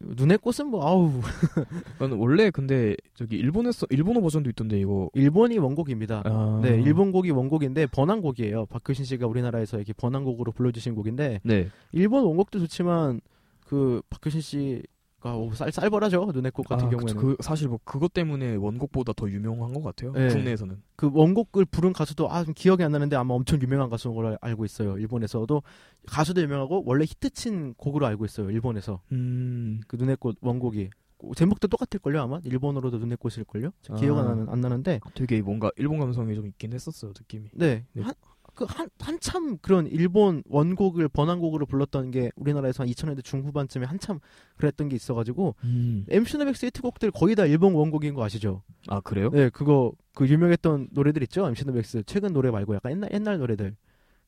[0.00, 1.20] 눈의 꽃은 뭐 아우
[1.98, 6.22] 그건 원래 근데 저기 일본에서 일본어 버전도 있던데 이거 일본이 원곡입니다.
[6.24, 6.60] 아...
[6.62, 8.66] 네, 일본 곡이 원곡인데 번안곡이에요.
[8.66, 11.68] 박효신 씨가 우리나라에서 이렇게 번안곡으로 불러주신 곡인데 네.
[11.92, 13.20] 일본 원곡도 좋지만
[13.66, 14.82] 그 박효신 씨
[15.24, 17.16] 어, 쌀 쌀벌하죠 눈의 꽃 같은 아, 경우에는.
[17.16, 20.12] 그 사실 뭐 그것 때문에 원곡보다 더 유명한 것 같아요.
[20.12, 20.28] 네.
[20.28, 20.82] 국내에서는.
[20.96, 24.98] 그 원곡을 부른 가수도 아좀 기억이 안 나는데 아마 엄청 유명한 가수인 걸로 알고 있어요.
[24.98, 25.62] 일본에서도
[26.06, 28.50] 가수도 유명하고 원래 히트친 곡으로 알고 있어요.
[28.50, 29.80] 일본에서 음.
[29.86, 30.90] 그 눈의 꽃 원곡이
[31.36, 33.70] 제목도 똑같을 걸요 아마 일본어로도 눈의 꽃일 걸요.
[33.96, 34.52] 기억 안, 아.
[34.52, 37.50] 안 나는데 되게 뭔가 일본 감성이 좀 있긴 했었어요 느낌이.
[37.54, 37.86] 네.
[37.92, 38.02] 네.
[38.02, 38.12] 한,
[38.54, 44.20] 그 한, 한참 그런 일본 원곡을 번안곡으로 불렀던 게 우리나라에서 한 2000년대 중후반쯤에 한참
[44.56, 46.04] 그랬던 게 있어가지고 음.
[46.08, 48.62] MC 노백스 히트곡들 거의 다 일본 원곡인 거 아시죠?
[48.88, 49.30] 아 그래요?
[49.30, 51.46] 네, 그거 그 유명했던 노래들 있죠.
[51.46, 53.74] MC 노백스 최근 노래 말고 약간 옛날 옛날 노래들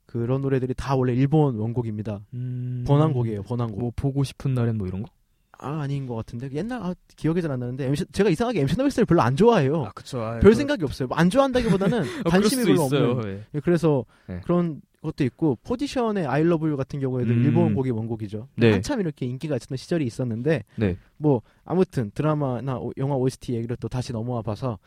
[0.07, 2.21] 그런 노래들이 다 원래 일본 원곡입니다.
[2.35, 2.85] 음.
[2.87, 3.43] 번안곡이에요.
[3.43, 3.79] 번안곡.
[3.79, 5.11] 뭐 보고 싶은 날엔 뭐 이런 거?
[5.59, 9.07] 아 아닌 것 같은데 옛날 아, 기억이 잘 안 나는데 MC, 제가 이상하게 MC 노백스를
[9.07, 9.91] 별로 안 좋아해요.
[9.95, 10.21] 그쵸.
[10.21, 11.09] 아, 별 그- 생각이 없어요.
[11.09, 13.11] 뭐안 좋아한다기보다는 어, 관심이 별로 있어요.
[13.13, 13.29] 없는.
[13.33, 13.45] 예.
[13.55, 14.41] 예, 그래서 네.
[14.45, 17.45] 그런 것도 있고 포지션의 I Love You 같은 경우에도 음.
[17.45, 18.49] 일본 곡이 원곡이죠.
[18.57, 18.73] 네.
[18.73, 20.97] 한참 이렇게 인기가 있었던 시절이 있었는데 네.
[21.19, 24.79] 뭐 아무튼 드라마나 오- 영화 OST 얘기를 또 다시 넘어와 봐서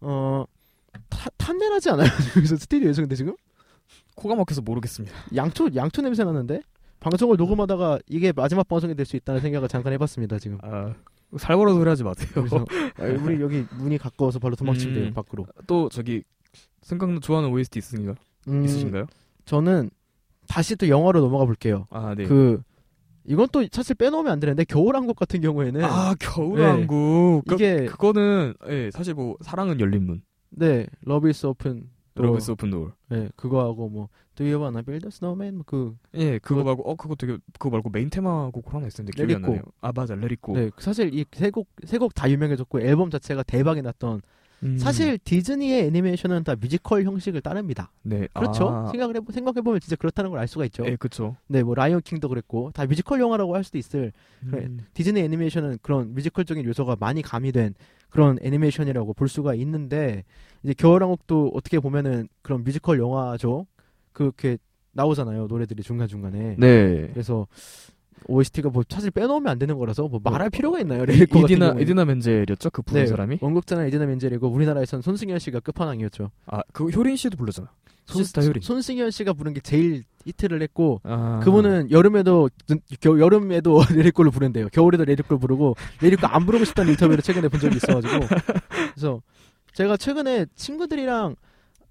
[0.00, 0.44] 어
[1.10, 2.08] 타- 탐내나지 않아요?
[2.38, 3.34] 여기서 스튜디오에서 근데 지금
[4.14, 5.14] 코가 막혀서 모르겠습니다.
[5.34, 6.62] 양초 양초 냄새 나는데
[7.06, 10.58] 방송을 녹음하다가 이게 마지막 방송이 될 수 있다는 생각을 잠깐 해봤습니다 지금.
[10.62, 10.92] 아
[11.38, 12.28] 살벌한 소리 하지 마세요.
[12.98, 15.14] 아, 우리 여기 문이 가까워서 바로 도망치면 돼요 음.
[15.14, 15.46] 밖으로.
[15.68, 16.22] 또 저기
[16.82, 18.16] 생각 좋아하는 OST 있으신가요?
[18.48, 19.06] 음, 있으신가요?
[19.44, 19.90] 저는
[20.48, 21.86] 다시 또 영화로 넘어가 볼게요.
[21.90, 22.24] 아 네.
[22.24, 22.60] 그
[23.24, 27.44] 이건 또 사실 빼놓으면 안 되는데 겨울왕국 같은 경우에는 아 겨울왕국.
[27.46, 30.22] 그, 이게 그거는 예 사실 뭐 사랑은 열린 문.
[30.50, 31.88] 네 Love is open
[32.22, 32.92] Love's open door.
[33.08, 36.94] 네 그거하고 뭐 Do you wanna build a snowman 그 예, 그거 그거- 말고 어
[36.96, 39.42] 그거 되게 그거 말고 메인 테마곡으로 하나 있었는데 기억이 안.
[39.42, 39.62] 나네요.
[39.80, 40.54] 아 맞아, Let it go.
[40.54, 44.20] 네, 사실 이 세 곡 세 곡 다 유명해졌고 앨범 자체가 대박이 났던
[44.62, 44.78] 음.
[44.78, 47.92] 사실 디즈니의 애니메이션은 다 뮤지컬 형식을 따릅니다.
[48.02, 48.68] 네, 그렇죠?
[48.68, 50.84] 아, 생각을 해보, 생각해 보면 진짜 그렇다는 걸 알 수가 있죠.
[50.86, 51.36] 예, 그렇죠.
[51.46, 54.12] 네, 뭐 라이언 킹도 그랬고 다 뮤지컬 영화라고 할 수도 있을
[54.50, 54.64] 그래.
[54.66, 54.80] 음.
[54.94, 57.74] 디즈니 애니메이션은 그런 뮤지컬적인 요소가 많이 가미된
[58.08, 60.24] 그런 애니메이션이라고 볼 수가 있는데
[60.62, 63.66] 이제 겨울왕국도 어떻게 보면은 그런 뮤지컬 영화죠.
[64.12, 64.56] 그렇게
[64.92, 66.56] 나오잖아요 노래들이 중간 중간에.
[66.58, 67.08] 네.
[67.12, 67.46] 그래서
[68.26, 71.04] OST가 뭐 사실 빼놓으면 안 되는 거라서 뭐 말할 어, 필요가 있나요?
[71.04, 71.76] Let it go 이디나.
[71.78, 72.70] 이디나 멘젤이었죠?
[72.70, 73.38] 그 부른 네, 사람이?
[73.40, 76.30] 원곡자는 이디나 멘젤이고 우리나라에선 손승연 씨가 끝판왕이었죠.
[76.46, 77.68] 아, 그 효린 씨도 불렀잖아.
[78.06, 78.62] 씨스타 효린.
[78.62, 81.40] 손승연 씨가 부른 게 제일 히트를 했고 아.
[81.44, 84.68] 그분은 여름에도 눈- 겨, 여름에도 Let it go로 부른대요.
[84.72, 88.26] 겨울에도 Let it go를 부르고 레리콜 안 부르고 싶다는 인터뷰를 최근에 본 적이 있어가지고
[88.94, 89.22] 그래서
[89.74, 91.36] 제가 최근에 친구들이랑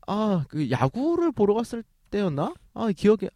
[0.08, 2.54] 아 그 야구를 보러 갔을 때였나?
[2.74, 3.30] 아 기억에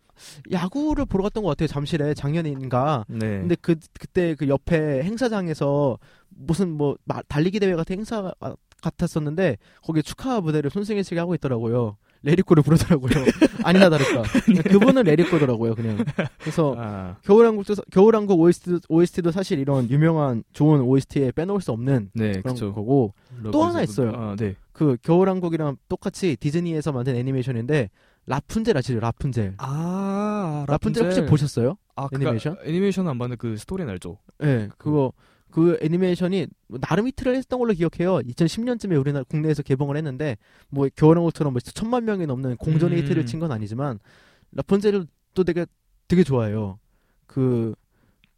[0.52, 1.68] 야구를 보러 갔던 것 같아요.
[1.68, 3.06] 잠실에 작년인가.
[3.08, 3.20] 네.
[3.40, 5.98] 근데 그 그때 그 옆에 행사장에서
[6.30, 11.36] 무슨 뭐 마- 달리기 대회 같은 행사 가- 같았었는데 거기 축하 무대를 손승현 씨가 하고
[11.36, 11.98] 있더라고요.
[12.22, 13.12] 레리코를 부르더라고요.
[13.64, 14.24] 아니나 다를까.
[14.70, 16.04] 그분은 레리코더라고요, 그냥.
[16.40, 17.16] 그래서 아.
[17.24, 22.42] 겨울왕국도 사- 겨울왕국 OST, OST도 사실 이런 유명한 좋은 OST에 빼놓을 수 없는 네, 그런
[22.44, 22.74] 그렇죠.
[22.74, 23.14] 거고
[23.52, 24.12] 또 하나 있어요.
[24.16, 24.56] 아, 네.
[24.74, 27.90] 그 겨울왕국이랑 똑같이 디즈니에서 만든 애니메이션인데
[28.30, 29.00] 라푼젤 아시죠?
[29.00, 29.56] 라푼젤.
[29.58, 31.78] 아, 라푼젤 혹시 보셨어요?
[31.96, 32.54] 아, 애니메이션?
[32.56, 34.20] 그니까 애니메이션은 안 봤는데 그 스토리는 알죠.
[34.38, 35.12] 네, 그거
[35.50, 38.20] 그 애니메이션이 뭐 나름 히트를 했던 걸로 기억해요.
[38.20, 40.38] 2010년쯤에 우리나라 국내에서 개봉을 했는데
[40.70, 43.04] 뭐 겨울왕국처럼 뭐 천만 명이 넘는 공전의 음.
[43.04, 43.98] 히트를 친 건 아니지만
[44.52, 45.66] 라푼젤을 또 되게
[46.08, 46.78] 되게 좋아해요.
[47.26, 47.74] 그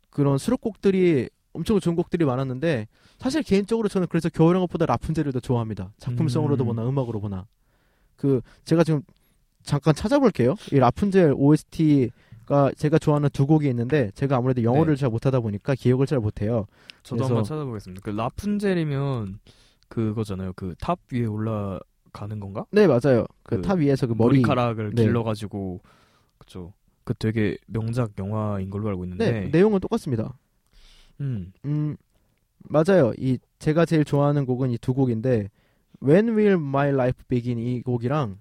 [0.10, 2.88] 그런 수록곡들이 엄청 좋은 곡들이 많았는데
[3.18, 5.92] 사실 개인적으로 저는 그래서 겨울왕국보다 라푼젤을 더 좋아합니다.
[5.98, 6.68] 작품성으로도 음.
[6.68, 7.46] 보나 음악으로 보나.
[8.16, 9.02] 그 제가 지금
[9.64, 10.56] 잠깐 찾아볼게요.
[10.72, 15.00] 이 라푼젤 OST가 제가 좋아하는 두 곡이 있는데 제가 아무래도 영어를 네.
[15.00, 16.66] 잘 못하다 보니까 기억을 잘 못해요.
[17.04, 18.02] 저도 한번 찾아보겠습니다.
[18.04, 19.40] 그 라푼젤이면
[19.88, 20.54] 그거잖아요.
[20.54, 22.66] 그 탑 위에 올라가는 건가?
[22.72, 23.26] 네 맞아요.
[23.44, 25.04] 그그탑 위에서 그 머리 머리 카락을 네.
[25.04, 25.82] 길러가지고
[26.38, 26.74] 그쵸.
[27.04, 29.32] 그 되게 명작 영화인 걸로 알고 있는데.
[29.32, 30.38] 네 내용은 똑같습니다.
[31.20, 31.52] 음.
[31.66, 31.98] 음
[32.70, 33.12] 맞아요.
[33.18, 35.50] 이 제가 제일 좋아하는 곡은 이 두 곡인데
[36.04, 38.38] When Will My Life Begin 이 곡이랑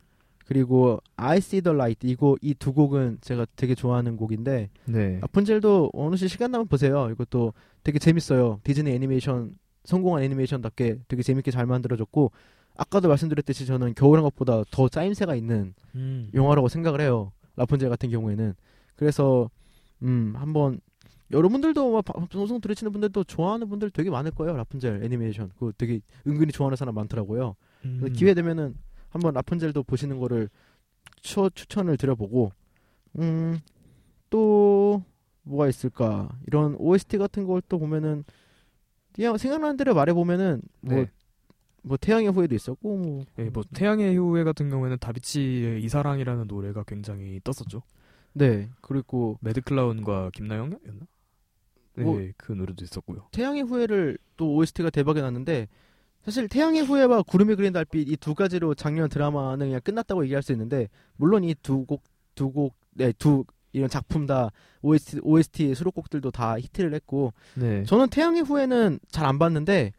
[0.54, 5.18] 그리고 I See the Light 이곡 이 두 곡은 제가 되게 좋아하는 곡인데 네.
[5.20, 7.08] 라푼젤도 어느 시 시간 나면 보세요.
[7.12, 7.52] 이것도
[7.84, 8.58] 되게 재밌어요.
[8.64, 12.32] 디즈니 애니메이션 성공한 애니메이션답게 되게 재밌게 잘 만들어졌고
[12.76, 16.28] 아까도 말씀드렸듯이 저는 겨울왕국보다 더 짜임새가 있는 음.
[16.34, 17.30] 영화라고 생각을 해요.
[17.54, 18.54] 라푼젤 같은 경우에는
[18.96, 19.48] 그래서
[20.02, 20.80] 음 한번
[21.30, 24.56] 여러분들도 막 바- 방송 들으시는 분들도 좋아하는 분들 되게 많을 거예요.
[24.56, 27.54] 라푼젤 애니메이션 그거 되게 은근히 좋아하는 사람 많더라고요.
[27.84, 28.12] 음.
[28.16, 28.74] 기회 되면은
[29.10, 30.48] 한번 라푼젤도 보시는 거를
[31.20, 32.52] 추, 추천을 드려보고
[33.18, 33.58] 음
[34.30, 35.02] 또
[35.42, 38.24] 뭐가 있을까 이런 OST 같은 걸 또 보면은
[39.12, 41.10] 그냥 생각나는 대로 말해 보면은 뭐 네.
[41.82, 47.40] 뭐 태양의 후예도 있었고 뭐 예, 뭐 태양의 후예 같은 경우에는 다비치의 이사랑이라는 노래가 굉장히
[47.42, 47.82] 떴었죠.
[48.34, 51.06] 네 그리고 매드 클라운과 김나영이었나?
[51.96, 53.26] 네, 뭐- 그 노래도 있었고요.
[53.32, 55.66] 태양의 후예를 또 OST가 대박이 났는데
[56.24, 60.52] 사실 태양의 후예와 구르미 그린 달빛 이 두 가지로 작년 드라마는 그냥 끝났다고 얘기할 수
[60.52, 62.02] 있는데 물론 이 두 곡
[62.34, 64.50] 두 곡 네 두 이런 작품 다
[64.82, 67.84] OST OST 수록곡들도 다 히트를 했고 네.
[67.84, 69.92] 저는 태양의 후예는 잘 안 봤는데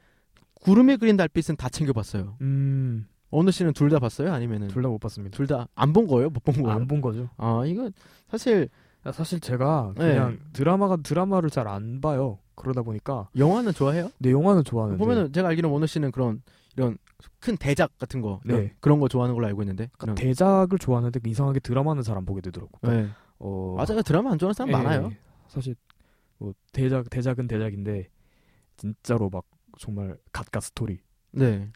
[0.55, 2.37] 구르미 그린 달빛은 다 챙겨봤어요.
[2.41, 4.31] 음, 원우 씨는 둘 다 봤어요?
[4.33, 5.35] 아니면은 둘 다 못 봤습니다.
[5.35, 6.29] 둘 다 안 본 거예요?
[6.29, 6.71] 못 본 거예요?
[6.77, 7.29] 안 본 거죠.
[7.37, 7.89] 아 이거
[8.29, 8.69] 사실
[9.07, 10.09] 야, 사실 제가 네.
[10.09, 12.37] 그냥 드라마가 드라마를 잘 안 봐요.
[12.61, 14.09] 그러다 보니까 영화는 좋아해요?
[14.19, 16.41] 네 영화는 좋아하는데 보면은 제가 알기로는 원우 씨는 그런
[16.77, 16.97] 이런
[17.39, 18.73] 큰 대작 같은 거 네.
[18.79, 22.71] 그런 거 좋아하는 걸로 알고 있는데 그런- 대작을 좋아하는데 이상하게 드라마는 잘 안 보게 되더라고.
[22.87, 23.09] 네.
[23.39, 25.11] 어, 맞아요 드라마 안 좋아하는 사람 예, 많아요
[25.47, 25.75] 사실
[26.37, 28.07] 뭐 대작 대작은 대작인데
[28.77, 29.43] 진짜로 막
[29.79, 30.99] 정말 god god 스토리.
[31.31, 31.69] 네,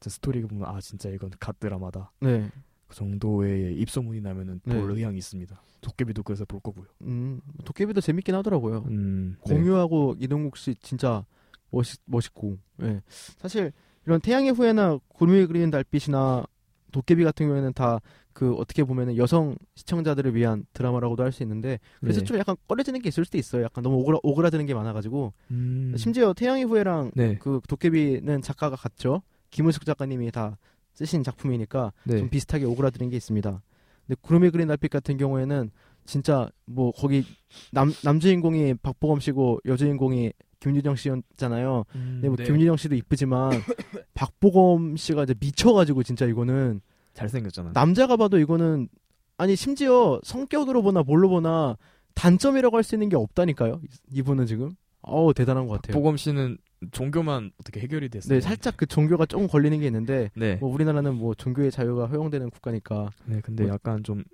[0.00, 2.10] 진짜 스토리가 보면 아 진짜 이건 god 드라마다.
[2.20, 2.50] 네.
[2.94, 4.80] 그 정도의 입소문이 나면은 네.
[4.80, 5.60] 볼 의향이 있습니다.
[5.80, 6.86] 도깨비도 그래서 볼 거고요.
[7.02, 8.84] 음, 도깨비도 재밌긴 하더라고요.
[8.88, 9.54] 음, 네.
[9.54, 11.24] 공유하고 이동국 씨 진짜
[11.70, 13.02] 멋있 멋있고, 예.
[13.08, 13.72] 사실
[14.06, 16.46] 이런 태양의 후예나 구름이 그리는 달빛이나
[16.92, 18.00] 도깨비 같은 경우에는 다
[18.34, 22.26] 그 어떻게 보면은 여성 시청자들을 위한 드라마라고도 할 수 있는데 그래서 네.
[22.26, 23.62] 좀 약간 꺼려지는 게 있을 수도 있어요.
[23.62, 29.22] 약간 너무 오그라, 오그라드는 게 많아가지고 음, 심지어 태양의 후예랑 네, 그 도깨비는 작가가 같죠.
[29.50, 30.58] 김은숙 작가님이 다
[30.94, 32.18] 쓰신 작품이니까 네.
[32.18, 33.62] 좀 비슷하게 오그라드는 게 있습니다.
[34.06, 35.70] 근데 구름이 그린 달빛 같은 경우에는
[36.04, 37.24] 진짜 뭐 거기
[37.72, 41.84] 남 남주인공이 박보검 씨고 여주인공이 김유정 씨였잖아요.
[41.94, 42.44] 음, 근데 뭐 네.
[42.44, 43.50] 김유정 씨도 이쁘지만
[44.14, 46.80] 박보검 씨가 이제 미쳐가지고 진짜 이거는
[47.14, 47.70] 잘생겼잖아.
[47.74, 48.88] 남자가 봐도 이거는
[49.36, 51.76] 아니 심지어 성격으로 보나 뭘로 보나
[52.14, 53.80] 단점이라고 할 수 있는 게 없다니까요.
[53.82, 54.70] 이- 이분은 지금
[55.02, 55.94] 어우 대단한 것 같아요.
[55.94, 56.56] 보검 씨는
[56.92, 58.34] 종교만 어떻게 해결이 됐어요?
[58.34, 60.56] 네 살짝 그 종교가 조금 걸리는 게 있는데 네.
[60.56, 63.10] 뭐 우리나라는 뭐 종교의 자유가 허용되는 국가니까.
[63.26, 64.24] 네, 근데 뭐- 약간 좀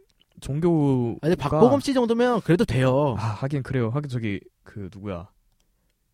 [0.40, 1.18] 종교.
[1.22, 3.14] 아니 박보검 씨 정도면 그래도 돼요.
[3.18, 3.90] 아 하긴 그래요.
[3.90, 5.28] 하긴 저기 그 누구야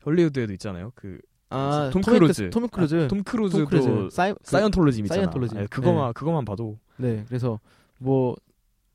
[0.05, 0.93] 헐리우드에도 있잖아요.
[0.95, 1.19] 그
[1.49, 2.51] 아, 톰톰 크루즈.
[2.51, 3.05] 톰 크루즈.
[3.05, 4.15] 아, 톰 크루즈도 톰 크루즈.
[4.15, 5.15] 사이, 그- 사이언톨로지 있잖아.
[5.21, 5.59] 사이언톨로지.
[5.59, 7.61] 아, 그거만 그거만 봐도 네, 그래서
[7.99, 8.35] 뭐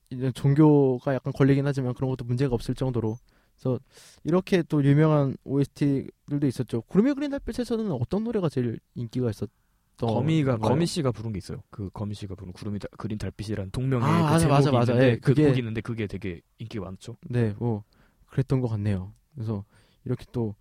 [0.09, 3.17] 이제 종교가 약간 걸리긴 하지만 그런 것도 문제가 없을 정도로.
[3.61, 3.79] 그래서
[4.23, 6.81] 이렇게 또 유명한 OST들도 있었죠.
[6.83, 9.49] 구름이 그린 달빛에서는 어떤 노래가 제일 인기가 있었던
[9.97, 10.69] 거미가 건가요?
[10.69, 11.61] 거미 씨가 부른 게 있어요.
[11.69, 14.93] 그 거미 씨가 부른 구름이 다- 그린 달빛이라는 동명의 아, 그 맞아, 제목이 맞아, 맞아.
[14.93, 17.17] 있는데 예, 그 그게- 곡이 있는데 그게 되게 인기가 많죠.
[17.29, 17.83] 네, 뭐
[18.27, 19.13] 그랬던 것 같네요.
[19.35, 19.63] 그래서
[20.05, 20.55] 이렇게 또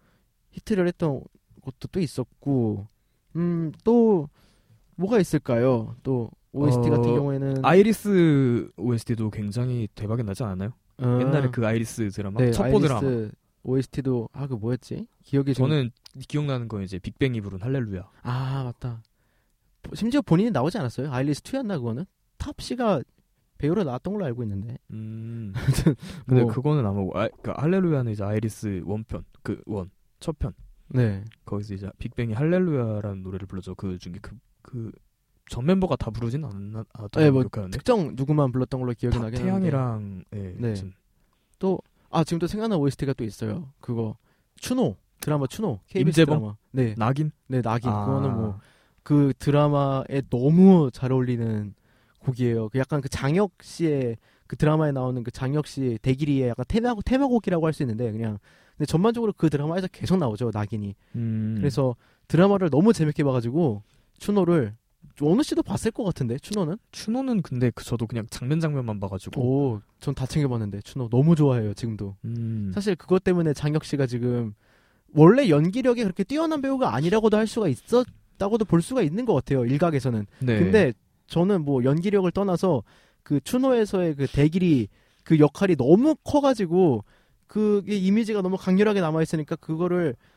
[0.50, 1.22] 히트를 했던
[1.62, 2.86] 것도 또 있었고,
[3.36, 4.28] 음, 또
[4.96, 5.96] 뭐가 있을까요?
[6.02, 10.72] 또 OST 어, 같은 경우에는 아이리스 OST도 굉장히 대박이 나지 않았나요?
[11.00, 13.00] 어, 옛날에 그 아이리스 드라마 네, 첩보 드라마.
[13.62, 15.06] OST도 아 그 뭐였지?
[15.22, 15.90] 기억이 좀 저는
[16.28, 18.08] 기억나는 건 이제 빅뱅이 부른 할렐루야.
[18.22, 19.02] 아 맞다.
[19.82, 21.12] 보- 심지어 본인이 나오지 않았어요?
[21.12, 22.04] 아이리스 2였나 그거는?
[22.38, 23.02] 탑 씨가
[23.58, 24.78] 배우로 나왔던 걸로 알고 있는데.
[24.90, 25.52] 음.
[26.26, 29.90] 근데 뭐, 그거는 아마 아, 그 할렐루야는 이제 아이리스 one편 그 one
[30.20, 30.52] 첫편
[30.88, 31.22] 네.
[31.44, 33.74] 거기서 이제 빅뱅이 할렐루야라는 노래를 불렀죠.
[33.74, 34.90] 그 중에 그 그
[35.50, 39.42] 전 멤버가 다 부르진 않았나 아, 네, 뭐 기억하는데 특정 누구만 불렀던 걸로 기억이 나긴.
[39.42, 40.68] 태양이랑 예, 네.
[40.68, 40.94] 아무튼
[41.58, 43.68] 또아 지금 또 생각난 OST가 또 있어요.
[43.80, 44.16] 그거
[44.56, 46.38] 추노 드라마 추노 KBS 임재범?
[46.38, 46.56] 드라마.
[46.70, 46.94] 네.
[46.96, 48.06] 낙인 네 낙인 아.
[48.06, 48.60] 그거는 뭐
[49.02, 51.74] 그 드라마에 너무 잘 어울리는
[52.20, 52.68] 곡이에요.
[52.68, 57.66] 그 약간 그 장혁 씨의 그 드라마에 나오는 그 장혁 씨의 대기리의 약간 테마 테마곡이라고
[57.66, 58.38] 할 수 있는데 그냥
[58.76, 60.94] 근데 전반적으로 그 드라마에서 계속 나오죠 낙인이.
[61.16, 61.54] 음.
[61.58, 61.96] 그래서
[62.28, 63.82] 드라마를 너무 재밌게 봐가지고
[64.18, 64.76] 추노를
[65.22, 66.76] 어느 씨도 봤을 것 같은데 추노는?
[66.92, 71.74] 추노는 근데 그 저도 그냥 장면 장면만 봐가지고 오, 전 다 챙겨봤는데 추노 너무 좋아해요
[71.74, 72.16] 지금도.
[72.24, 72.70] 음.
[72.74, 74.54] 사실 그것 때문에 장혁 씨가 지금
[75.14, 80.26] 원래 연기력이 그렇게 뛰어난 배우가 아니라고도 할 수가 있었다고도 볼 수가 있는 것 같아요 일각에서는.
[80.40, 80.58] 네.
[80.58, 80.92] 근데
[81.26, 82.82] 저는 뭐 연기력을 떠나서
[83.22, 84.88] 그 추노에서의 그 대길이
[85.24, 87.04] 그 역할이 너무 커가지고
[87.46, 90.29] 그게 이미지가 너무 강렬하게 남아 있으니까 그거를 깨-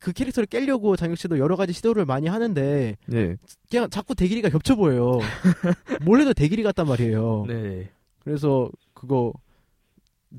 [0.00, 3.36] 그 캐릭터를 깨려고 장혁 씨도 여러 가지 시도를 많이 하는데 네.
[3.68, 5.18] 그냥 자꾸 대길이가 겹쳐 보여요.
[6.04, 7.44] 뭘 해도 대길이 같단 말이에요.
[7.48, 7.90] 네.
[8.20, 9.32] 그래서 그거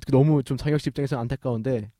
[0.09, 1.91] 너무 좀 장혁 씨 입장에서 는 안타까운데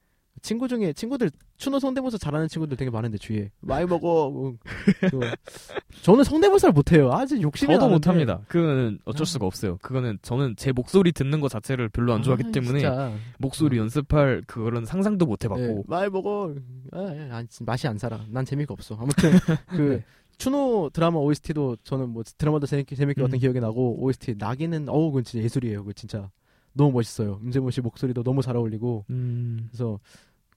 [0.42, 4.54] 친구 중에 친구들 추노 성대모사 잘하는 친구들 되게 많은데 주위에 많이 먹어.
[6.02, 7.12] 저는 성대모사를 못해요.
[7.12, 7.89] 아직 욕심이 저도.
[7.89, 8.42] 못합니다.
[8.48, 9.78] 그거는 어쩔 수가 없어요.
[9.82, 13.14] 그거는 저는 제 목소리 듣는 것 자체를 별로 안 좋아하기 아, 때문에 진짜.
[13.38, 16.56] 목소리 연습할 그런 상상도 못 네, 해봤고 많이 먹어.
[16.92, 18.20] 아, 아, 아, 맛이 안 살아.
[18.30, 18.96] 난 재미가 없어.
[19.00, 19.32] 아무튼
[19.70, 20.04] 그 네.
[20.38, 23.30] 추노 드라마 OST도 저는 뭐 드라마도 재밌게 재밌게 음.
[23.38, 25.84] 기억이 나고 OST 나기는 어우 그건 진짜 예술이에요.
[25.84, 26.32] 그 진짜
[26.74, 27.39] 너무 멋있어요.
[27.43, 29.68] 임재범 씨 목소리도 너무 잘 어울리고 음.
[29.70, 30.00] 그래서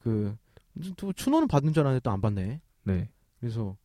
[0.05, 2.61] 그또 추노는 받는 줄 알았는데 또 안 받네.
[2.85, 3.09] 네.
[3.41, 3.77] 그래서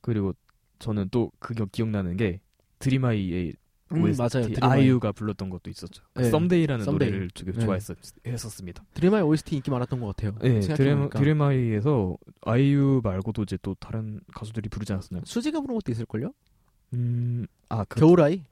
[0.00, 0.32] 그리고
[0.78, 2.40] 저는 또 그게 기억나는 게
[2.78, 3.54] 드림하이의
[3.92, 4.48] 음, OST 맞아요.
[4.48, 4.80] 드림하이.
[4.80, 6.02] 아이유가 불렀던 것도 있었죠.
[6.12, 6.30] 그 네.
[6.30, 7.08] Someday라는 Someday.
[7.08, 7.60] 노래를 되게 네.
[7.64, 8.84] 좋아했었습니다.
[8.94, 10.34] 드림아이 OST 인기 많았던 것 같아요.
[10.40, 11.08] 네, 드림.
[11.10, 15.22] 드림아이에서 아이유 말고도 이제 또 다른 가수들이 부르지 않았나요?
[15.24, 16.32] 수지가 부른 것도 있을걸요?
[16.94, 18.42] 음, 아, 그, 겨울아이?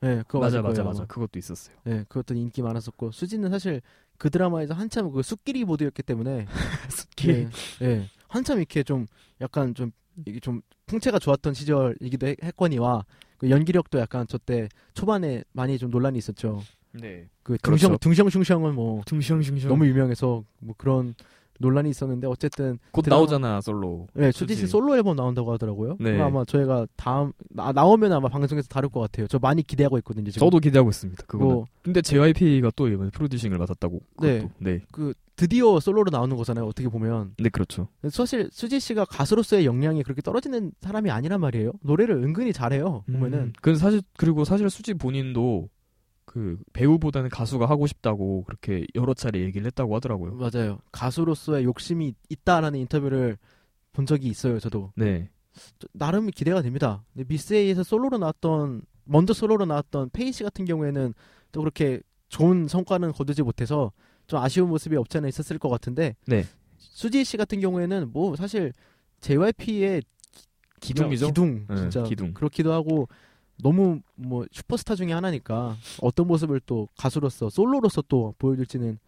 [0.00, 1.00] 네, 그거 맞아, 맞아, 맞아.
[1.02, 1.06] 아마.
[1.06, 1.76] 그것도 있었어요.
[1.84, 3.80] 네, 그것도 인기 많았었고 수지는 사실
[4.22, 6.46] 그 드라마에서 한참 그 숲길이 모드였기 때문에
[7.26, 7.48] 네,
[7.80, 9.08] 네, 한참 이렇게 좀
[9.40, 9.90] 약간 좀
[10.26, 13.04] 이게 좀 풍채가 좋았던 시절이기도 했- 했거니와
[13.38, 16.62] 그 연기력도 약간 저때 초반에 많이 좀 논란이 있었죠.
[16.92, 17.28] 네.
[17.42, 17.88] 그 그렇죠.
[17.88, 19.68] 둥성 둥성슝성은 뭐 둥시렁둥시렁.
[19.68, 21.16] 너무 유명해서 뭐 그런
[21.60, 24.08] 논란이 있었는데 어쨌든 곧 드라마- 나오잖아, 솔로.
[24.14, 24.66] 네, 수지 씨.
[24.66, 25.96] 솔로 앨범 나온다고 하더라고요.
[26.00, 26.12] 네.
[26.12, 29.26] 그거 아마 저희가 다음 나, 나오면 아마 방송에서 다룰 것 같아요.
[29.28, 30.30] 저 많이 기대하고 있거든요.
[30.30, 30.46] 지금.
[30.46, 31.24] 저도 기대하고 있습니다.
[31.26, 31.54] 그거는.
[31.54, 34.00] 뭐, 근데 JYP가 또 이번에 프로듀싱을 맡았다고.
[34.22, 34.36] 네.
[34.40, 34.52] 그것도.
[34.58, 34.80] 네.
[34.92, 36.66] 그 드디어 솔로로 나오는 거잖아요.
[36.66, 37.88] 어떻게 보면 네, 그렇죠.
[38.10, 41.72] 사실 수지 씨가 가수로서의 역량이 그렇게 떨어지는 사람이 아니란 말이에요.
[41.82, 43.02] 노래를 은근히 잘해요.
[43.06, 45.68] 보면은 음, 그 사실 그리고 사실 수지 본인도
[46.24, 50.34] 그 배우보다는 가수가 하고 싶다고 그렇게 여러 차례 얘기를 했다고 하더라고요.
[50.36, 50.78] 맞아요.
[50.92, 53.36] 가수로서의 욕심이 있다라는 인터뷰를
[53.92, 54.58] 본 적이 있어요.
[54.60, 55.28] 저도 네.
[55.78, 57.04] 저- 나름 기대가 됩니다.
[57.12, 61.12] 미스에이에서 솔로로 나왔던 먼저 솔로로 나왔던 페이 씨 같은 경우에는
[61.50, 63.92] 또 그렇게 좋은 성과는 거두지 못해서
[64.26, 66.44] 좀 아쉬운 모습이 없지 않아 있었을 것 같은데 네.
[66.78, 68.72] 수지 씨 같은 경우에는 뭐 사실
[69.20, 70.02] JYP의
[70.80, 71.26] 기둥이죠?
[71.26, 72.32] 기둥 네, 진짜 기둥.
[72.32, 73.08] 그렇기도 하고
[73.62, 78.98] 너무 뭐 슈퍼스타 중에 하나니까 어떤 모습을 또 가수로서 솔로로서 또 보여줄지는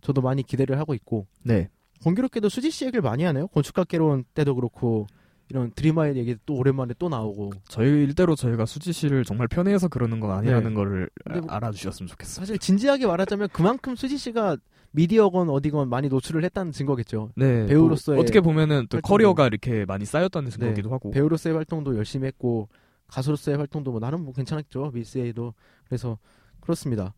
[0.00, 1.68] 저도 많이 기대를 하고 있고 네.
[2.02, 3.46] 공교롭게도 수지 씨 얘기를 많이 하네요.
[3.48, 5.06] 건축학개론 때도 그렇고
[5.50, 10.20] 이런 드림아이 얘기 또 오랜만에 또 나오고 저희 일대로 저희가 수지 씨를 정말 편해서 그러는
[10.20, 10.74] 건 아니라는 네.
[10.74, 12.40] 거를 뭐- 알아주셨으면 좋겠어요.
[12.42, 14.56] 사실 진지하게 말하자면 그만큼 수지 씨가
[14.92, 17.30] 미디어건 어디건 많이 노출을 했다는 증거겠죠.
[17.36, 17.66] 네.
[17.66, 20.56] 배우로서의 뭐 어떻게 보면은 또 활동도- 커리어가 이렇게 많이 쌓였다는 네.
[20.56, 21.10] 증거기도 하고.
[21.10, 22.68] 배우로서의 활동도 열심히 했고
[23.10, 25.54] 가수로서의 활동도 뭐 나름 뭐 괜찮았죠 미스에이도
[25.86, 26.18] 그래서
[26.60, 27.14] 그렇습니다.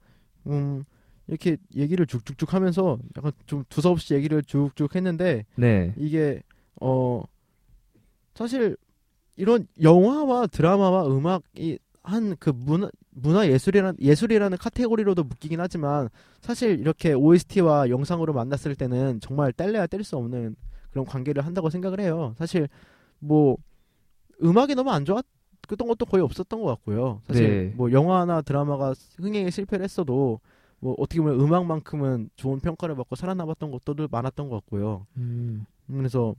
[0.46, 0.84] 음
[1.28, 5.94] 이렇게 얘기를 쭉쭉쭉 하면서 약간 좀 두서없이 얘기를 쭉쭉 했는데 네.
[5.96, 6.42] 이게
[6.80, 7.22] 어
[8.34, 8.76] 사실
[9.36, 16.08] 이런 영화와 드라마와 음악이 한 그 문화 문화 예술이라는 예술이라는 카테고리로도 묶이긴 하지만
[16.40, 20.56] 사실 이렇게 OST와 영상으로 만났을 때는 정말 뗄래야 뗄 수 없는
[20.90, 22.34] 그런 관계를 한다고 생각을 해요.
[22.38, 22.68] 사실
[23.18, 23.56] 뭐
[24.42, 25.24] 음악이 너무 안 좋았
[25.76, 27.20] 던 것도 거의 없었던 것 같고요.
[27.26, 27.74] 사실 네.
[27.76, 30.40] 뭐 영화나 드라마가 흥행에 실패를 했어도
[30.80, 35.06] 뭐 어떻게 보면 음악만큼은 좋은 평가를 받고 살아남았던 것도 많았던 것 같고요.
[35.16, 36.34] 음, 그래서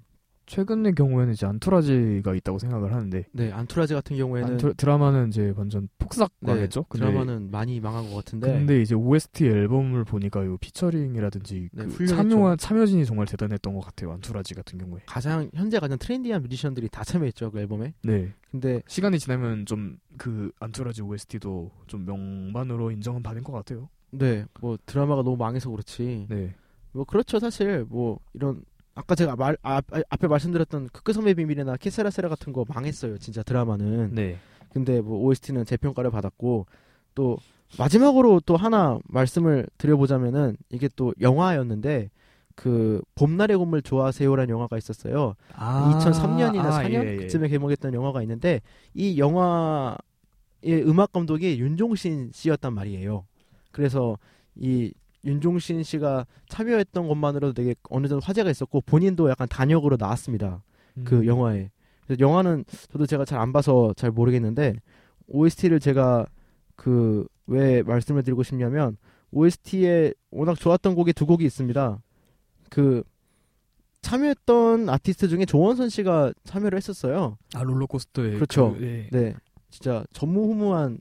[0.46, 5.88] 최근의 경우에는 이제 안토라지가 있다고 생각을 하는데 네 안투라지 같은 경우에는 안토- 드라마는 이제 완전
[6.00, 6.84] 폭삭 네, 망했죠.
[6.90, 12.06] 근데, 드라마는 많이 망한 것 같은데 근데 이제 OST 앨범을 보니까 요 피처링이라든지 네, 그.
[12.08, 14.12] 참여한 참여진이 정말 대단했던 것 같아요.
[14.14, 15.02] 안토라지 같은 경우에.
[15.06, 17.94] 가장 현재 가장 트렌디한 뮤지션들이 다 참여했죠 그 앨범에.
[18.04, 18.34] 네.
[18.52, 23.90] 근데 시간이 지나면 좀 그 안토라지 OST도 좀 명반으로 인정은 받은 것 같아요.
[24.12, 26.28] 네 뭐 드라마가 너무 망해서 그렇지.
[26.30, 26.54] 네.
[26.92, 28.64] 뭐 그렇죠 사실 뭐 이런
[28.96, 34.14] 아까 제가 말 아, 아, 앞에 말씀드렸던 크크섬의 비밀이나 키세라세라 같은 거 망했어요 진짜 드라마는.
[34.14, 34.38] 네.
[34.72, 36.66] 근데 뭐 OST는 재평가를 받았고
[37.16, 37.38] 또
[37.78, 42.10] 마지막으로 또 하나 말씀을 드려보자면은 이게 또 영화였는데
[42.56, 45.36] 그 봄날의 곰을 좋아하세요라는 영화가 있었어요.
[45.56, 47.16] 아, 2003년이나 아, 4년 예, 예.
[47.18, 48.62] 그쯤에 개봉했던 영화가 있는데
[48.94, 49.98] 이 영화의
[50.86, 53.26] 음악 감독이 윤종신 씨였단 말이에요.
[53.72, 54.18] 그래서
[54.56, 54.94] 이
[55.26, 60.64] 윤종신 씨가 참여했던 것만으로도 되게 어느 정도 화제가 있었고 본인도 약간 단역으로 나왔습니다.
[61.04, 61.26] 그 음.
[61.26, 61.72] 영화에.
[62.06, 64.76] 그래서 영화는 저도 제가 잘 안 봐서 잘 모르겠는데
[65.28, 66.26] OST를 제가
[66.76, 68.98] 그 왜 말씀을 드리고 싶냐면
[69.32, 72.02] OST에 워낙 좋았던 곡이 두 곡이 있습니다.
[72.70, 73.04] 그
[74.02, 77.38] 참여했던 아티스트 중에 조원선 씨가 참여를 했었어요.
[77.56, 78.74] 아 롤러코스터에 그렇죠.
[78.74, 79.10] 그, 네.
[79.12, 79.36] 네,
[79.70, 81.00] 진짜 전무후무한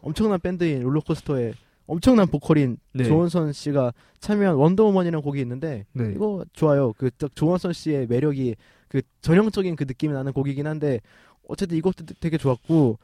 [0.00, 1.54] 엄청난 밴드인 롤러코스터의
[1.86, 3.04] 엄청난 보컬인 네.
[3.04, 6.12] 조원선 씨가 참여한 원더우먼이라는 곡이 있는데 네.
[6.14, 6.92] 이거 좋아요.
[6.94, 8.56] 그딱 조원선 씨의 매력이
[8.88, 11.00] 그 전형적인 그 느낌이 나는 곡이긴 한데
[11.48, 12.98] 어쨌든 이것도 되게 좋았고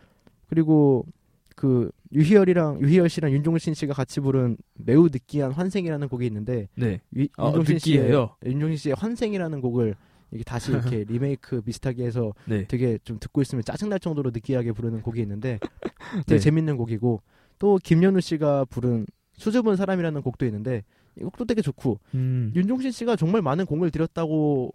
[0.49, 1.07] 그리고
[1.55, 7.01] 그 유희열이랑 유희열 씨랑 윤종신 씨가 같이 부른 매우 느끼한 환생이라는 곡이 있는데 네.
[7.17, 8.37] 유, 아, 윤종신 씨의 느끼해요.
[8.45, 9.95] 윤종신 씨의 환생이라는 곡을
[10.33, 12.67] 이게 다시 이렇게 리메이크 비슷하게 해서 네.
[12.67, 15.59] 되게 좀 듣고 있으면 짜증날 정도로 느끼하게 부르는 곡이 있는데
[16.27, 16.39] 되게 네.
[16.39, 17.23] 재밌는 곡이고
[17.63, 20.83] 또 김연우 씨가 부른 수줍은 사람이라는 곡도 있는데
[21.17, 22.51] 이 곡도 되게 좋고 음.
[22.57, 24.75] 윤종신 씨가 정말 많은 공을 들였다고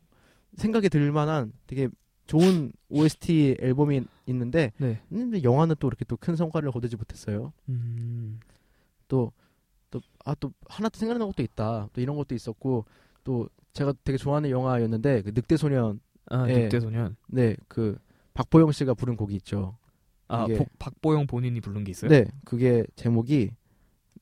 [0.55, 1.89] 생각이 들 만한 되게
[2.27, 5.01] 좋은 OST 앨범이 있는데 네.
[5.09, 7.51] 근데 영화는 또 이렇게 또 큰 성과를 거두지 못했어요.
[7.67, 8.39] 음.
[9.09, 9.33] 또
[9.91, 11.89] 또 아 또 하나 또 생각나는 것도 있다.
[11.91, 12.85] 또 이런 것도 있었고
[13.25, 16.63] 또 제가 되게 좋아하는 영화였는데 그 늑대 소년 아, 예.
[16.63, 17.17] 늑대소년.
[17.27, 17.97] 네 그
[18.33, 19.77] 박보영 씨가 부른 곡이 있죠.
[20.30, 22.09] 아 이게- 복- 박보영 본인이 부른 게 있어요?
[22.09, 23.51] 네, 그게 제목이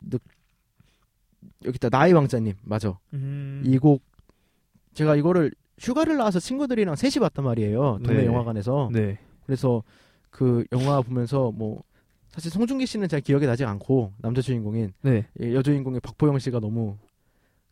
[0.01, 0.21] 늑
[1.65, 2.97] 여기 있다 나의 왕자님 맞아.
[3.13, 4.01] 음, 이곡
[4.93, 7.99] 제가 이거를 휴가를 나와서 친구들이랑 셋이 봤단 말이에요.
[8.03, 8.25] 동네 네.
[8.25, 8.89] 영화관에서.
[8.93, 9.17] 네.
[9.45, 9.83] 그래서
[10.29, 11.83] 그 영화 보면서 뭐
[12.29, 15.25] 사실 송중기 씨는 잘 기억이 나지 않고 남자 주인공인 네.
[15.39, 16.97] 이 여주인공의 박보영 씨가 너무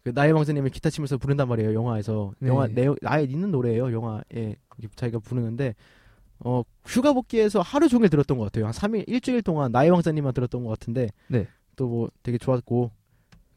[0.03, 2.49] 그 나의 왕자님을 기타 치면서 부른단 말이에요 영화에서 네.
[2.49, 4.55] 영화 내용 나에 있는 노래예요 영화에
[4.95, 5.75] 자기가 부르는데
[6.45, 10.63] 어 휴가 복귀에서 하루 종일 들었던 것 같아요 한 3일 일주일 동안 나의 왕자님만 들었던
[10.63, 11.47] 것 같은데 네.
[11.75, 12.91] 또 뭐 되게 좋았고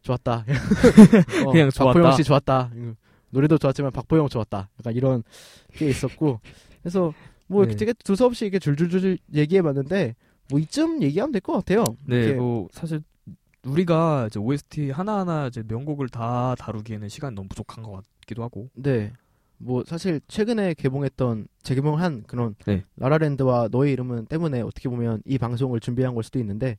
[0.02, 0.44] 좋았다
[1.46, 1.92] 어, 그냥 좋았다.
[1.92, 2.94] 박보영 씨 좋았다 음,
[3.30, 5.22] 노래도 좋았지만 박보영 좋았다 약간 이런
[5.74, 6.40] 게 있었고
[6.82, 7.12] 그래서
[7.48, 7.78] 뭐 이렇게 네.
[7.86, 10.14] 되게 두서없이 이렇게 줄줄줄 얘기해봤는데
[10.50, 13.02] 뭐 이쯤 얘기하면 될 것 같아요 네, 뭐 사실
[13.64, 18.68] 우리가 이제 OST 하나하나 이제 명곡을 다 다루기에는 시간이 너무 부족한 것 같기도 하고.
[18.74, 19.12] 네.
[19.58, 22.84] 뭐 사실 최근에 개봉했던 재개봉한 그런 네.
[22.96, 26.76] 라라랜드와 너의 이름은 때문에 어떻게 보면 이 방송을 준비한 걸 수도 있는데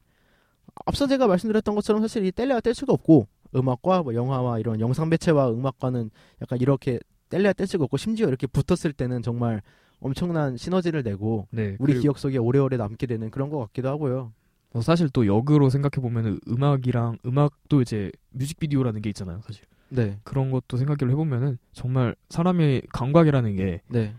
[0.86, 5.09] 앞서 제가 말씀드렸던 것처럼 사실 이 뗄래야 뗄 수가 없고 음악과 뭐 영화와 이런 영상
[5.09, 6.11] 매체와 음악과는
[6.41, 6.99] 약간 이렇게
[7.30, 9.61] 뗄래야 뗄 수가 없고 심지어 이렇게 붙었을 때는 정말
[9.99, 11.75] 엄청난 시너지를 내고 네.
[11.80, 14.34] 우리 기억 속에 오래오래 남게 되는 그런 것 같기도 하고요.
[14.73, 19.63] 뭐 사실 또 역으로 생각해 보면은 음악이랑 음악도 이제 뮤직비디오라는 게 있잖아요, 사실.
[19.90, 24.14] 네, 그런 것도 생각을 해보면은 정말 사람의 감각이라는 게그 네,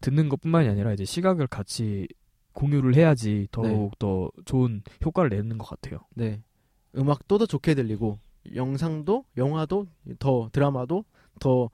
[0.00, 2.06] 듣는 것뿐만이 아니라 이제 시각을 같이
[2.52, 3.96] 공유를 해야지 더욱 네.
[3.98, 6.00] 더 좋은 효과를 내는 것 같아요.
[6.14, 6.42] 네.
[6.96, 8.18] 음악도 더 좋게 들리고
[8.54, 9.86] 영상도 영화도
[10.18, 11.04] 더 드라마도
[11.38, 11.70] 더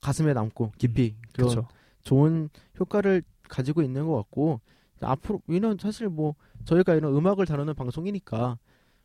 [0.00, 1.68] 가슴에 남고 깊이 그런 그렇죠.
[2.02, 4.60] 좋은 효과를 가지고 있는 것 같고
[5.00, 8.58] 앞으로 이런 사실 뭐 저희가 이런 음악을 다루는 방송이니까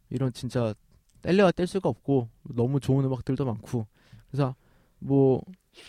[0.09, 0.73] 이런 진짜
[1.21, 3.87] 뗄래야 뗄 수가 없고 너무 좋은 음악들도 많고
[4.31, 4.55] 그래서
[4.99, 5.41] 뭐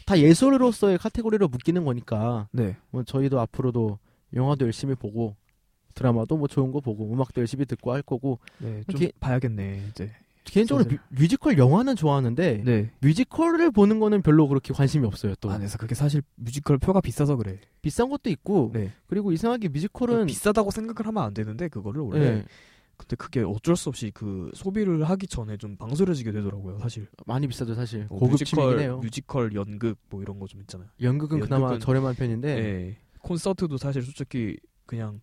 [0.06, 2.76] 다 예술로서의 카테고리로 묶이는 거니까 네.
[2.90, 3.98] 뭐 저희도 앞으로도
[4.34, 5.34] 영화도 열심히 보고
[5.94, 10.12] 드라마도 뭐 좋은 거 보고 음악도 열심히 듣고 할 거고 네, 좀 이렇게- 봐야겠네, 이제.
[10.44, 10.88] 개인적으로.
[11.08, 12.90] 뮤, 지컬 영화는 좋아하는데 네.
[13.00, 17.34] 뮤지컬을 보는 거는 별로 그렇게 관심이 없어요 또 아, 그래서 그게 사실 뮤지컬 표가 비싸서
[17.36, 17.58] 그래.
[17.82, 18.92] 비싼 것도 있고 네.
[19.08, 22.44] 그리고 이상하게 뮤지컬은 비싸다고 생각을 하면 안 되는데 그거를 원래 예,
[23.00, 27.06] 근데 그게 어쩔 수 없이 그 소비를 하기 전에 좀 망설여지게 되더라고요, 사실.
[27.26, 30.88] 많이 비싸죠 사실 뭐 고급 뮤지컬, 취미긴 해요 뮤지컬 연극 뭐 이런 거 좀 있잖아요.
[31.00, 32.96] 연극은 그나마 연극은- 저렴한 편인데 예.
[33.20, 35.20] 콘서트도 사실 솔직히 그냥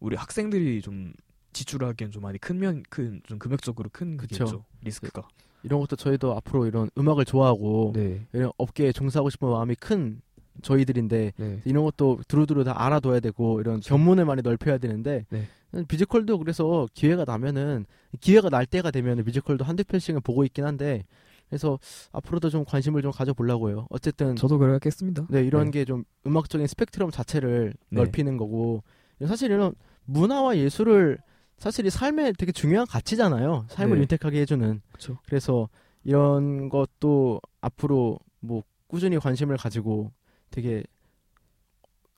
[0.00, 1.12] 우리 학생들이 좀
[1.52, 4.44] 지출하기엔 좀 많이 큰 면 큰 좀 금액적으로 큰 그쵸.
[4.44, 5.26] 그게죠 리스크가.
[5.62, 8.26] 이런 것도 저희도 앞으로 이런 음악을 좋아하고 네.
[8.32, 10.22] 이런 업계에 종사하고 싶은 마음이 큰
[10.62, 11.60] 저희들인데 네.
[11.64, 15.46] 이런 것도 두루두루 다 알아둬야 되고 이런 견문을 많이 넓혀야 되는데 네.
[15.88, 17.86] 뮤지컬도 그래서 기회가 나면은
[18.20, 21.04] 기회가 날 때가 되면 뮤지컬도 한두 편씩은 보고 있긴 한데
[21.48, 21.78] 그래서
[22.12, 23.86] 앞으로도 좀 관심을 좀 가져보려고요.
[23.90, 25.26] 어쨌든 저도 그래야겠습니다.
[25.30, 25.80] 네 이런 네.
[25.80, 28.00] 게좀 음악적인 스펙트럼 자체를 네.
[28.00, 28.82] 넓히는 거고
[29.26, 29.74] 사실 이런
[30.04, 31.18] 문화와 예술을
[31.56, 33.66] 사실 이 삶의 되게 중요한 가치잖아요.
[33.68, 34.00] 삶을 네.
[34.02, 34.80] 윤택하게 해주는.
[34.88, 35.18] 그렇죠.
[35.26, 35.68] 그래서
[36.04, 40.10] 이런 것도 앞으로 뭐 꾸준히 관심을 가지고
[40.50, 40.84] 되게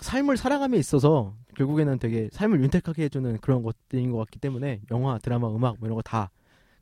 [0.00, 5.48] 삶을 살아감에 있어서 결국에는 되게 삶을 윤택하게 해주는 그런 것들인 것 같기 때문에 영화, 드라마,
[5.48, 6.30] 음악 뭐 이런 거 다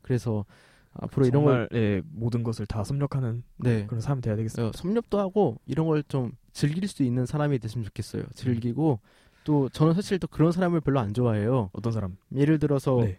[0.01, 0.45] 그래서
[0.93, 3.85] 앞으로 이런 걸 예, 모든 것을 다 섭렵하는 네.
[3.85, 4.67] 그런 사람이 돼야 되겠어요.
[4.67, 8.23] 어, 섭렵도 하고 이런 걸 좀 즐길 수 있는 사람이 됐으면 좋겠어요.
[8.35, 8.99] 즐기고
[9.45, 11.69] 또 저는 사실 또 그런 사람을 별로 안 좋아해요.
[11.73, 12.17] 어떤 사람?
[12.35, 13.17] 예를 들어서 네.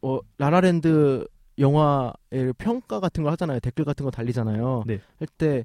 [0.00, 1.26] 어, 라라랜드
[1.58, 3.60] 영화의 평가 같은 걸 하잖아요.
[3.60, 4.84] 댓글 같은 거 달리잖아요.
[4.86, 5.00] 네.
[5.18, 5.64] 할때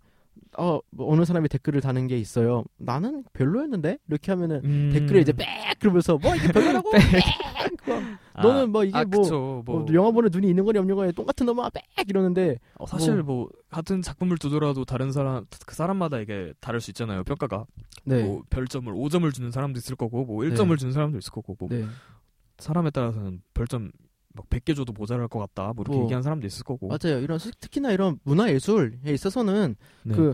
[0.58, 2.64] 어, 뭐 어느 사람이 댓글을 다는 게 있어요.
[2.78, 4.90] 나는 별로였는데 이렇게 하면은 음...
[4.94, 5.46] 댓글에 이제 빽
[5.80, 7.02] 그러면서 뭐 이게 별로라고 빽.
[8.34, 10.96] 아, 너는 뭐 이게 아, 뭐, 그쵸, 뭐, 뭐 영화 보는 눈이 있는 거니 없는
[10.96, 16.20] 거니 똑같은 놈아 빽 이러는데 어, 사실 뭐, 같은 작품을 두더라도 다른 사람 그 사람마다
[16.20, 17.24] 이게 다를 수 있잖아요.
[17.24, 17.66] 평가가
[18.04, 18.24] 네.
[18.24, 21.86] 뭐 별점을 5점을 주는 사람도 있을 거고 뭐 1점을 주는 사람도 있을 거고 뭐 네.
[22.60, 23.92] 사람에 따라서는 별점
[24.38, 25.74] 막 100개 줘도 모자랄 것 같다.
[25.74, 26.88] 뭐 이렇게 뭐, 얘기하는 사람도 있을 거고.
[26.88, 27.20] 맞아요.
[27.20, 30.16] 이런 스- 특히나 이런 문화 예술에 있어서는 네.
[30.16, 30.34] 그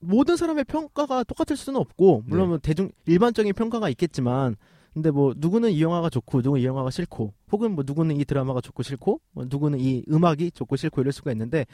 [0.00, 2.48] 모든 사람의 평가가 똑같을 수는 없고 물론 네.
[2.48, 4.56] 뭐 대중 일반적인 평가가 있겠지만
[4.92, 8.60] 근데 뭐 누구는 이 영화가 좋고 누구는 이 영화가 싫고 혹은 뭐 누구는 이 드라마가
[8.60, 11.66] 좋고 싫고 뭐 누구는 이 음악이 좋고 싫고 이럴 수가 있는데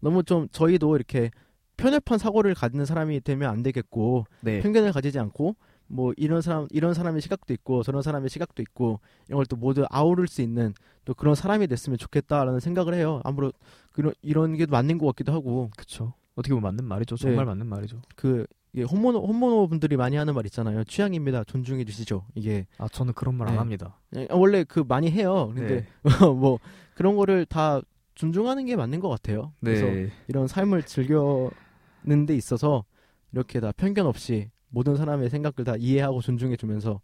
[0.00, 1.30] 너무 좀 저희도 이렇게
[1.76, 4.60] 편협한 사고를 가지는 사람이 되면 안 되겠고 네.
[4.60, 5.56] 편견을 가지지 않고
[5.88, 9.84] 뭐 이런 사람 이런 사람의 시각도 있고 저런 사람의 시각도 있고 이런 걸 또 모두
[9.90, 10.74] 아우를 수 있는
[11.04, 13.20] 또 그런 사람이 됐으면 좋겠다라는 생각을 해요.
[13.24, 13.52] 아무로
[13.92, 16.14] 그런 이런 게 맞는 것 같기도 하고 그쵸.
[16.34, 17.16] 어떻게 보면 맞는 말이죠.
[17.16, 17.50] 정말 네.
[17.50, 18.02] 맞는 말이죠.
[18.16, 20.84] 그 이게 홈모노 홈모노 분들이 많이 하는 말 있잖아요.
[20.84, 21.44] 취향입니다.
[21.44, 22.26] 존중해 주시죠.
[22.34, 23.58] 이게 아 저는 그런 말안 네.
[23.58, 23.98] 합니다.
[24.16, 25.52] 예, 원래 그 많이 해요.
[25.54, 25.86] 근데 네.
[26.34, 26.58] 뭐
[26.94, 27.80] 그런 거를 다
[28.16, 29.52] 존중하는 게 맞는 것 같아요.
[29.60, 30.10] 그래서 네.
[30.28, 32.84] 이런 삶을 즐겨는 데 있어서
[33.32, 37.00] 이렇게 다 편견 없이 모든 사람의 생각을 다 이해하고 존중해 주면서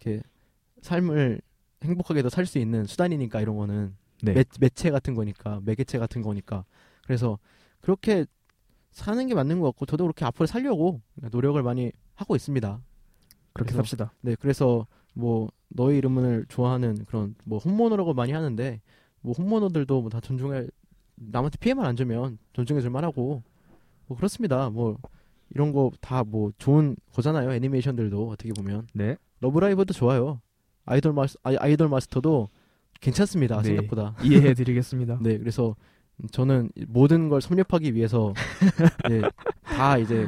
[0.00, 0.22] 이렇게
[0.82, 1.40] 삶을
[1.82, 4.32] 행복하게 더 살 수 있는 수단이니까 이런 거는 네.
[4.32, 6.64] 매, 매체 같은 거니까 매개체 같은 거니까
[7.04, 7.36] 그래서
[7.80, 8.26] 그렇게
[8.92, 11.00] 사는 게 맞는 것 같고 저도 그렇게 앞으로 살려고
[11.32, 12.80] 노력을 많이 하고 있습니다.
[13.52, 14.12] 그렇게 그래서- 삽시다.
[14.20, 18.80] 네, 그래서 뭐 너의 이름을 좋아하는 그런 뭐 홈모노라고 많이 하는데
[19.20, 20.68] 뭐 홈모노들도 뭐 다 존중해
[21.16, 23.42] 남한테 피해만 안 주면 존중해 줄 만하고
[24.06, 24.70] 뭐 그렇습니다.
[24.70, 24.96] 뭐
[25.50, 27.52] 이런 거 다 뭐 좋은 거잖아요.
[27.52, 29.16] 애니메이션들도 어떻게 보면 네.
[29.40, 30.40] 러브라이브도 좋아요.
[30.84, 32.48] 아이돌 마스 아이, 아이 돌 마스터도
[33.00, 33.58] 괜찮습니다.
[33.62, 33.68] 네.
[33.68, 34.14] 생각보다.
[34.22, 35.18] 이해해 드리겠습니다.
[35.22, 35.76] 네, 그래서
[36.32, 38.32] 저는 모든 걸 섭렵하기 위해서
[39.08, 39.20] 네,
[39.62, 40.26] 다 이제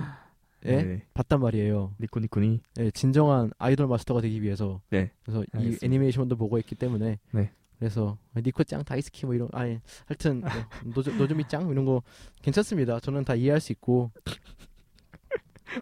[0.67, 0.83] 예?
[0.83, 1.03] 네.
[1.15, 1.95] 봤단 말이에요.
[2.01, 2.61] 니코니코니.
[2.81, 4.81] 예, 진정한 아이돌 마스터가 되기 위해서.
[4.91, 5.11] 네.
[5.25, 5.87] 그래서 이 알겠습니다.
[5.87, 7.19] 애니메이션도 보고 있기 때문에.
[7.33, 7.51] 네.
[7.79, 10.51] 그래서 니코 짱, 다이스키 뭐 이런 아니 하여튼 뭐
[10.95, 12.03] 노조 노조미 짱 이런 거
[12.43, 12.99] 괜찮습니다.
[12.99, 14.11] 저는 다 이해할 수 있고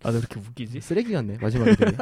[0.02, 0.80] 아, 왜 이렇게 웃기지?
[0.80, 1.74] 쓰레기 같네 마지막에.
[1.76, 1.96] 되게.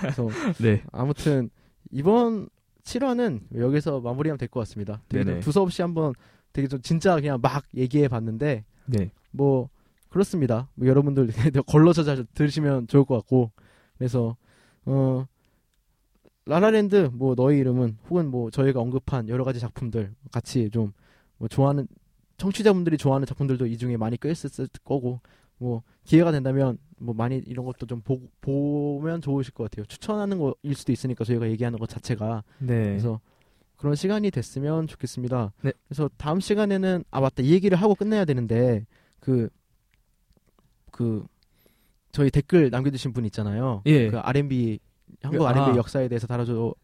[0.00, 0.28] 그래서
[0.60, 0.82] 네.
[0.92, 1.50] 아무튼
[1.90, 2.48] 이번
[2.84, 5.02] 7화는 여기서 마무리하면 될 것 같습니다.
[5.08, 5.40] 되게.
[5.40, 6.12] 두서없이 한번
[6.52, 9.10] 되게 좀 진짜 그냥 막 얘기해 봤는데 네.
[9.30, 9.68] 뭐
[10.10, 10.68] 그렇습니다.
[10.74, 11.28] 뭐 여러분들
[11.66, 13.50] 걸러서 잘 들으시면 좋을 것 같고
[13.98, 14.36] 그래서
[14.84, 15.26] 어
[16.46, 20.92] 라라랜드 뭐 너의 이름은 혹은 뭐 저희가 언급한 여러 가지 작품들 같이 좀
[21.36, 21.88] 뭐 좋아하는
[22.36, 25.20] 청취자분들이 좋아하는 작품들도 이 중에 많이 껴있을 거고
[25.58, 29.84] 뭐 기회가 된다면 뭐 많이 이런 것도 좀 보, 보면 좋으실 것 같아요.
[29.86, 32.84] 추천하는 거일 수도 있으니까 저희가 얘기하는 것 자체가 네.
[32.84, 33.20] 그래서
[33.76, 35.52] 그런 시간이 됐으면 좋겠습니다.
[35.62, 35.72] 네.
[35.88, 38.86] 그래서 다음 시간에는 아 맞다 이 얘기를 하고 끝내야 되는데
[39.20, 39.50] 그그
[42.12, 43.82] 저희 댓글 남겨주신 분 있잖아요.
[43.86, 44.08] 예.
[44.08, 44.78] 그 R&B
[45.22, 45.76] 한국 그, R&B 아.
[45.76, 46.74] 역사에 대해서 다뤄줘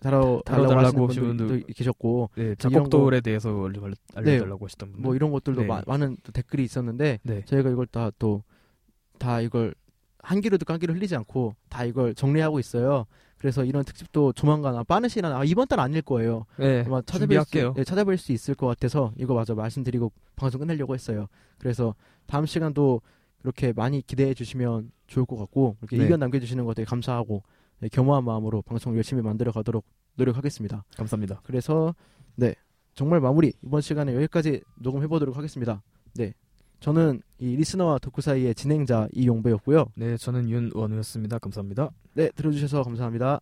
[0.00, 1.64] 다뤄 달라고 하시는 분들.
[1.74, 5.02] 계셨고 네, 작곡돌에 대해서 알려, 알려- 알려달라고 하시던 분.
[5.02, 5.66] 뭐 이런 것들도 네.
[5.66, 7.42] 마- 많은 또 댓글이 있었는데 네.
[7.44, 9.74] 저희가 이걸 다 또다 이걸
[10.22, 13.06] 한한 귀로 흘리지 않고 다 이걸 정리하고 있어요.
[13.38, 16.44] 그래서 이런 특집도 조만간 아, 빠른 시간 아, 이번 달 아닐 거예요.
[16.58, 16.84] 네.
[16.86, 17.42] 아마 찾아뵐.
[17.46, 21.26] 수, 네, 찾아뵐 수 있을 것 같아서 이거 마저 말씀드리고 방송 끝내려고 했어요.
[21.58, 21.94] 그래서
[22.26, 23.00] 다음 시간도
[23.42, 26.02] 이렇게 많이 기대해 주시면 좋을 것 같고 이렇게 네.
[26.04, 29.84] 의견 남겨주시는 거 되게 감사하고 네, 겸허한 마음으로 방송 열심히 만들어 가도록
[30.16, 30.84] 노력하겠습니다.
[30.96, 31.40] 감사합니다.
[31.44, 31.94] 그래서
[32.36, 32.54] 네
[32.94, 35.82] 정말 마무리 이번 시간에 여기까지 녹음해 보도록 하겠습니다.
[36.14, 36.34] 네
[36.80, 39.86] 저는 이 리스너와 덕후 사이의 진행자 이용배였고요.
[39.96, 41.38] 네, 저는 윤원우였습니다.
[41.38, 41.90] 감사합니다.
[42.14, 43.40] 네 들어주셔서 감사합니다.